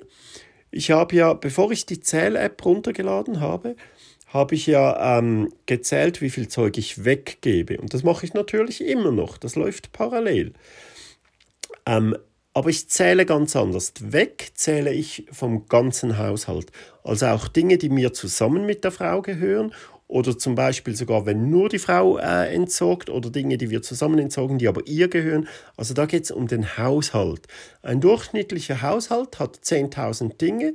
Ich 0.70 0.90
habe 0.90 1.16
ja, 1.16 1.34
bevor 1.34 1.70
ich 1.72 1.86
die 1.86 2.00
Zähl-App 2.00 2.64
runtergeladen 2.64 3.40
habe, 3.40 3.76
habe 4.28 4.54
ich 4.54 4.66
ja 4.66 5.18
ähm, 5.18 5.52
gezählt, 5.66 6.20
wie 6.20 6.30
viel 6.30 6.48
Zeug 6.48 6.78
ich 6.78 7.04
weggebe. 7.04 7.78
Und 7.78 7.94
das 7.94 8.02
mache 8.02 8.26
ich 8.26 8.34
natürlich 8.34 8.84
immer 8.84 9.10
noch. 9.10 9.38
Das 9.38 9.56
läuft 9.56 9.92
parallel. 9.92 10.52
Ähm, 11.86 12.16
aber 12.56 12.70
ich 12.70 12.88
zähle 12.88 13.26
ganz 13.26 13.54
anders. 13.54 13.92
Weg 14.00 14.52
zähle 14.54 14.90
ich 14.90 15.26
vom 15.30 15.68
ganzen 15.68 16.16
Haushalt. 16.16 16.72
Also 17.04 17.26
auch 17.26 17.48
Dinge, 17.48 17.76
die 17.76 17.90
mir 17.90 18.14
zusammen 18.14 18.64
mit 18.64 18.82
der 18.82 18.92
Frau 18.92 19.20
gehören 19.20 19.74
oder 20.08 20.38
zum 20.38 20.54
Beispiel 20.54 20.96
sogar, 20.96 21.26
wenn 21.26 21.50
nur 21.50 21.68
die 21.68 21.78
Frau 21.78 22.16
äh, 22.16 22.54
entsorgt 22.54 23.10
oder 23.10 23.28
Dinge, 23.28 23.58
die 23.58 23.68
wir 23.68 23.82
zusammen 23.82 24.18
entsorgen, 24.18 24.56
die 24.56 24.68
aber 24.68 24.80
ihr 24.86 25.08
gehören. 25.08 25.48
Also 25.76 25.92
da 25.92 26.06
geht 26.06 26.24
es 26.24 26.30
um 26.30 26.46
den 26.46 26.78
Haushalt. 26.78 27.42
Ein 27.82 28.00
durchschnittlicher 28.00 28.80
Haushalt 28.80 29.38
hat 29.38 29.58
10.000 29.58 30.38
Dinge 30.38 30.72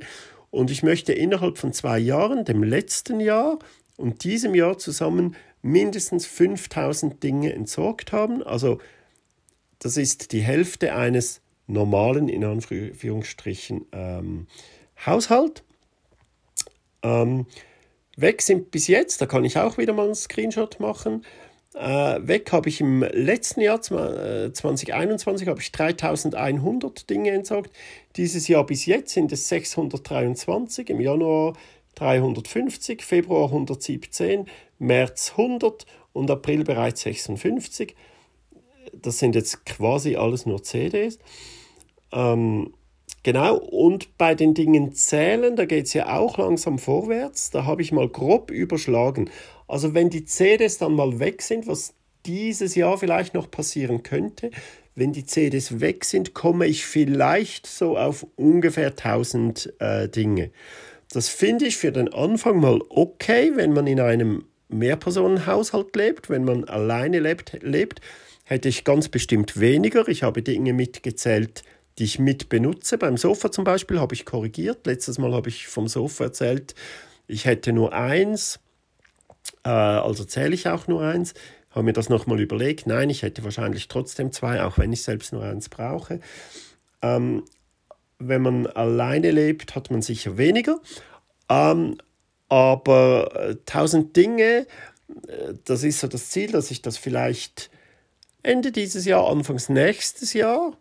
und 0.52 0.70
ich 0.70 0.84
möchte 0.84 1.12
innerhalb 1.12 1.58
von 1.58 1.72
zwei 1.72 1.98
Jahren, 1.98 2.44
dem 2.44 2.62
letzten 2.62 3.18
Jahr 3.18 3.58
und 3.96 4.22
diesem 4.22 4.54
Jahr 4.54 4.78
zusammen 4.78 5.34
mindestens 5.62 6.28
5.000 6.28 7.18
Dinge 7.18 7.52
entsorgt 7.52 8.12
haben. 8.12 8.40
Also 8.44 8.78
das 9.80 9.96
ist 9.96 10.30
die 10.30 10.42
Hälfte 10.42 10.94
eines 10.94 11.42
normalen, 11.66 12.28
in 12.28 12.44
Anführungsstrichen, 12.44 13.86
ähm, 13.92 14.46
Haushalt. 15.04 15.62
Ähm, 17.02 17.46
Weg 18.16 18.42
sind 18.42 18.70
bis 18.70 18.88
jetzt, 18.88 19.20
da 19.20 19.26
kann 19.26 19.44
ich 19.44 19.58
auch 19.58 19.78
wieder 19.78 19.92
mal 19.92 20.04
einen 20.04 20.14
Screenshot 20.14 20.80
machen. 20.80 21.24
Äh, 21.74 22.18
weg 22.26 22.52
habe 22.52 22.68
ich 22.68 22.80
im 22.80 23.02
letzten 23.02 23.62
Jahr, 23.62 23.80
2021, 23.80 25.46
äh, 25.46 25.50
habe 25.50 25.60
ich 25.60 25.72
3100 25.72 27.08
Dinge 27.08 27.30
entsorgt. 27.30 27.70
Dieses 28.16 28.46
Jahr 28.48 28.66
bis 28.66 28.84
jetzt 28.84 29.14
sind 29.14 29.32
es 29.32 29.48
623, 29.48 30.90
im 30.90 31.00
Januar 31.00 31.54
350, 31.94 33.02
Februar 33.02 33.46
117, 33.46 34.46
März 34.78 35.32
100 35.36 35.86
und 36.12 36.30
April 36.30 36.64
bereits 36.64 37.02
56. 37.02 37.94
Das 38.92 39.18
sind 39.18 39.34
jetzt 39.34 39.64
quasi 39.64 40.16
alles 40.16 40.46
nur 40.46 40.62
CDs. 40.62 41.18
Ähm, 42.12 42.72
Genau, 43.24 43.56
und 43.56 44.18
bei 44.18 44.34
den 44.34 44.52
Dingen 44.52 44.94
zählen, 44.94 45.54
da 45.54 45.64
geht 45.64 45.86
es 45.86 45.94
ja 45.94 46.18
auch 46.18 46.38
langsam 46.38 46.78
vorwärts. 46.80 47.50
Da 47.50 47.64
habe 47.64 47.80
ich 47.80 47.92
mal 47.92 48.08
grob 48.08 48.50
überschlagen. 48.50 49.30
Also 49.68 49.94
wenn 49.94 50.10
die 50.10 50.24
CDs 50.24 50.78
dann 50.78 50.94
mal 50.94 51.20
weg 51.20 51.40
sind, 51.40 51.68
was 51.68 51.94
dieses 52.26 52.74
Jahr 52.74 52.98
vielleicht 52.98 53.34
noch 53.34 53.48
passieren 53.48 54.02
könnte, 54.02 54.50
wenn 54.96 55.12
die 55.12 55.24
CDs 55.24 55.80
weg 55.80 56.04
sind, 56.04 56.34
komme 56.34 56.66
ich 56.66 56.84
vielleicht 56.84 57.66
so 57.66 57.96
auf 57.96 58.26
ungefähr 58.34 58.88
1000 58.88 59.72
äh, 59.78 60.08
Dinge. 60.08 60.50
Das 61.12 61.28
finde 61.28 61.66
ich 61.66 61.76
für 61.76 61.92
den 61.92 62.12
Anfang 62.12 62.60
mal 62.60 62.80
okay, 62.88 63.52
wenn 63.54 63.72
man 63.72 63.86
in 63.86 64.00
einem 64.00 64.46
Mehrpersonenhaushalt 64.68 65.94
lebt, 65.94 66.28
wenn 66.28 66.44
man 66.44 66.64
alleine 66.64 67.20
lebt, 67.20 67.62
lebt, 67.62 68.00
hätte 68.42 68.68
ich 68.68 68.84
ganz 68.84 69.08
bestimmt 69.08 69.58
weniger. 69.58 70.08
Ich 70.08 70.22
habe 70.22 70.42
Dinge 70.42 70.72
mitgezählt, 70.72 71.62
die 71.98 72.04
ich 72.04 72.18
mit 72.18 72.48
benutze. 72.48 72.98
Beim 72.98 73.16
Sofa 73.16 73.50
zum 73.50 73.64
Beispiel 73.64 74.00
habe 74.00 74.14
ich 74.14 74.24
korrigiert. 74.24 74.86
Letztes 74.86 75.18
Mal 75.18 75.32
habe 75.32 75.48
ich 75.48 75.68
vom 75.68 75.88
Sofa 75.88 76.24
erzählt, 76.24 76.74
ich 77.26 77.44
hätte 77.44 77.72
nur 77.72 77.92
eins, 77.92 78.60
äh, 79.64 79.68
also 79.68 80.24
zähle 80.24 80.54
ich 80.54 80.68
auch 80.68 80.88
nur 80.88 81.02
eins. 81.02 81.34
Habe 81.70 81.84
mir 81.84 81.92
das 81.92 82.08
nochmal 82.08 82.40
überlegt. 82.40 82.86
Nein, 82.86 83.08
ich 83.08 83.22
hätte 83.22 83.44
wahrscheinlich 83.44 83.88
trotzdem 83.88 84.32
zwei, 84.32 84.62
auch 84.62 84.76
wenn 84.76 84.92
ich 84.92 85.02
selbst 85.02 85.32
nur 85.32 85.42
eins 85.42 85.68
brauche. 85.68 86.20
Ähm, 87.00 87.44
wenn 88.18 88.42
man 88.42 88.66
alleine 88.66 89.30
lebt, 89.30 89.74
hat 89.74 89.90
man 89.90 90.02
sicher 90.02 90.36
weniger. 90.36 90.80
Ähm, 91.48 91.96
aber 92.48 93.34
äh, 93.34 93.56
tausend 93.64 94.14
Dinge, 94.16 94.66
äh, 95.28 95.54
das 95.64 95.82
ist 95.82 96.00
so 96.00 96.08
das 96.08 96.28
Ziel, 96.28 96.52
dass 96.52 96.70
ich 96.70 96.82
das 96.82 96.98
vielleicht 96.98 97.70
Ende 98.42 98.72
dieses 98.72 99.04
Jahr, 99.04 99.28
Anfangs 99.28 99.68
nächstes 99.68 100.32
Jahr 100.32 100.76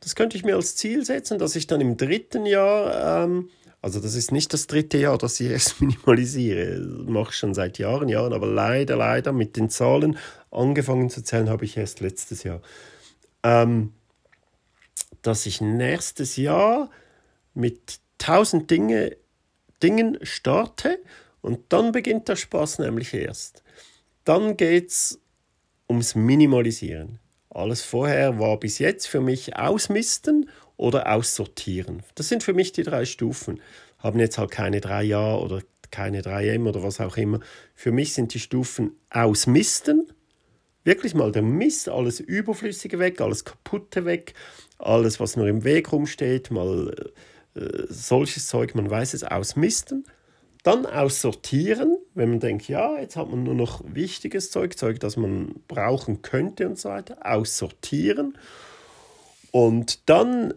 das 0.00 0.14
könnte 0.14 0.36
ich 0.36 0.44
mir 0.44 0.56
als 0.56 0.76
Ziel 0.76 1.04
setzen, 1.04 1.38
dass 1.38 1.56
ich 1.56 1.66
dann 1.66 1.80
im 1.80 1.96
dritten 1.96 2.46
Jahr, 2.46 3.24
ähm, 3.24 3.50
also 3.82 4.00
das 4.00 4.14
ist 4.14 4.32
nicht 4.32 4.52
das 4.52 4.66
dritte 4.66 4.98
Jahr, 4.98 5.18
dass 5.18 5.38
ich 5.40 5.50
es 5.50 5.78
minimalisiere, 5.80 6.80
mache 7.06 7.30
ich 7.30 7.36
schon 7.36 7.54
seit 7.54 7.78
Jahren, 7.78 8.08
Jahren, 8.08 8.32
aber 8.32 8.46
leider, 8.46 8.96
leider 8.96 9.32
mit 9.32 9.56
den 9.56 9.68
Zahlen 9.68 10.18
angefangen 10.50 11.10
zu 11.10 11.22
zählen 11.22 11.50
habe 11.50 11.64
ich 11.64 11.76
erst 11.76 12.00
letztes 12.00 12.42
Jahr. 12.42 12.62
Ähm, 13.42 13.92
dass 15.22 15.44
ich 15.44 15.60
nächstes 15.60 16.36
Jahr 16.36 16.90
mit 17.52 18.00
1000 18.22 18.70
Dinge, 18.70 19.16
Dingen 19.82 20.18
starte 20.22 20.98
und 21.42 21.60
dann 21.70 21.92
beginnt 21.92 22.28
der 22.28 22.36
Spaß 22.36 22.78
nämlich 22.78 23.12
erst. 23.12 23.62
Dann 24.24 24.56
geht 24.56 24.90
es 24.90 25.19
ums 25.90 26.14
Minimalisieren. 26.14 27.18
Alles 27.50 27.82
vorher 27.82 28.38
war 28.38 28.58
bis 28.58 28.78
jetzt 28.78 29.08
für 29.08 29.20
mich 29.20 29.56
ausmisten 29.56 30.48
oder 30.76 31.12
aussortieren. 31.12 32.02
Das 32.14 32.28
sind 32.28 32.42
für 32.42 32.54
mich 32.54 32.72
die 32.72 32.84
drei 32.84 33.04
Stufen. 33.04 33.60
Haben 33.98 34.20
jetzt 34.20 34.38
halt 34.38 34.52
keine 34.52 34.80
drei 34.80 35.02
Jahre 35.02 35.42
oder 35.42 35.60
keine 35.90 36.22
3M 36.22 36.68
oder 36.68 36.82
was 36.84 37.00
auch 37.00 37.16
immer. 37.16 37.40
Für 37.74 37.90
mich 37.90 38.14
sind 38.14 38.32
die 38.32 38.38
Stufen 38.38 38.92
ausmisten, 39.10 40.06
wirklich 40.84 41.14
mal 41.14 41.32
der 41.32 41.42
Mist, 41.42 41.88
alles 41.88 42.20
Überflüssige 42.20 43.00
weg, 43.00 43.20
alles 43.20 43.44
Kaputte 43.44 44.04
weg, 44.04 44.34
alles, 44.78 45.18
was 45.18 45.36
nur 45.36 45.48
im 45.48 45.64
Weg 45.64 45.92
rumsteht, 45.92 46.52
mal 46.52 47.12
äh, 47.54 47.82
solches 47.88 48.46
Zeug, 48.46 48.76
man 48.76 48.88
weiß 48.88 49.14
es, 49.14 49.24
ausmisten. 49.24 50.04
Dann 50.62 50.84
aussortieren, 50.84 51.96
wenn 52.14 52.30
man 52.30 52.40
denkt, 52.40 52.68
ja, 52.68 52.98
jetzt 52.98 53.16
hat 53.16 53.30
man 53.30 53.44
nur 53.44 53.54
noch 53.54 53.82
wichtiges 53.86 54.50
Zeug, 54.50 54.76
Zeug, 54.76 55.00
das 55.00 55.16
man 55.16 55.54
brauchen 55.68 56.20
könnte 56.20 56.68
und 56.68 56.78
so 56.78 56.90
weiter, 56.90 57.18
aussortieren. 57.22 58.36
Und 59.52 60.08
dann 60.08 60.52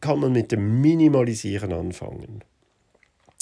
kann 0.00 0.20
man 0.20 0.32
mit 0.32 0.52
dem 0.52 0.80
Minimalisieren 0.80 1.72
anfangen. 1.72 2.42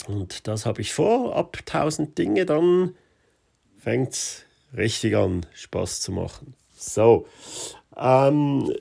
Und 0.09 0.47
das 0.49 0.67
habe 0.67 0.81
ich 0.81 0.93
vor. 0.93 1.37
Ab 1.37 1.59
1000 1.67 2.19
Dinge, 2.19 2.47
dann 2.47 2.95
fängt 3.79 4.13
es 4.13 4.45
richtig 4.77 5.17
an, 5.17 5.47
Spaß 5.55 6.01
zu 6.01 6.13
machen. 6.13 6.55
So, 6.77 7.27
ähm, 7.97 8.73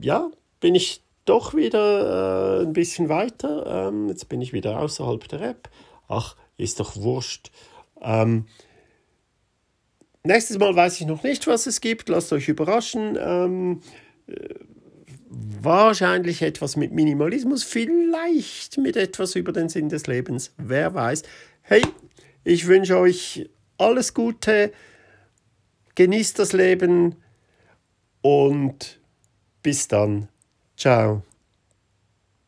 ja, 0.00 0.30
bin 0.60 0.74
ich 0.74 1.02
doch 1.24 1.54
wieder 1.54 2.60
äh, 2.60 2.62
ein 2.64 2.72
bisschen 2.72 3.08
weiter. 3.08 3.88
Ähm, 3.88 4.08
jetzt 4.08 4.28
bin 4.28 4.40
ich 4.40 4.52
wieder 4.52 4.80
außerhalb 4.80 5.26
der 5.28 5.40
App 5.42 5.68
ach, 6.08 6.36
ist 6.56 6.80
doch 6.80 6.96
wurscht. 6.96 7.50
Ähm, 8.00 8.46
nächstes 10.24 10.58
Mal 10.58 10.74
weiß 10.74 11.00
ich 11.00 11.06
noch 11.06 11.22
nicht, 11.22 11.46
was 11.46 11.66
es 11.66 11.80
gibt. 11.80 12.08
Lasst 12.08 12.32
euch 12.32 12.48
überraschen. 12.48 13.16
Ähm, 13.20 13.80
äh, 14.26 14.54
wahrscheinlich 15.28 16.42
etwas 16.42 16.76
mit 16.76 16.92
Minimalismus, 16.92 17.64
vielleicht 17.64 18.78
mit 18.78 18.96
etwas 18.96 19.34
über 19.34 19.52
den 19.52 19.68
Sinn 19.68 19.88
des 19.88 20.06
Lebens. 20.06 20.52
Wer 20.56 20.94
weiß. 20.94 21.22
Hey, 21.62 21.82
ich 22.44 22.66
wünsche 22.66 22.96
euch 22.96 23.48
alles 23.78 24.14
Gute. 24.14 24.72
Genießt 25.94 26.38
das 26.38 26.52
Leben 26.52 27.16
und 28.22 29.00
bis 29.62 29.88
dann. 29.88 30.28
Ciao. 30.76 31.22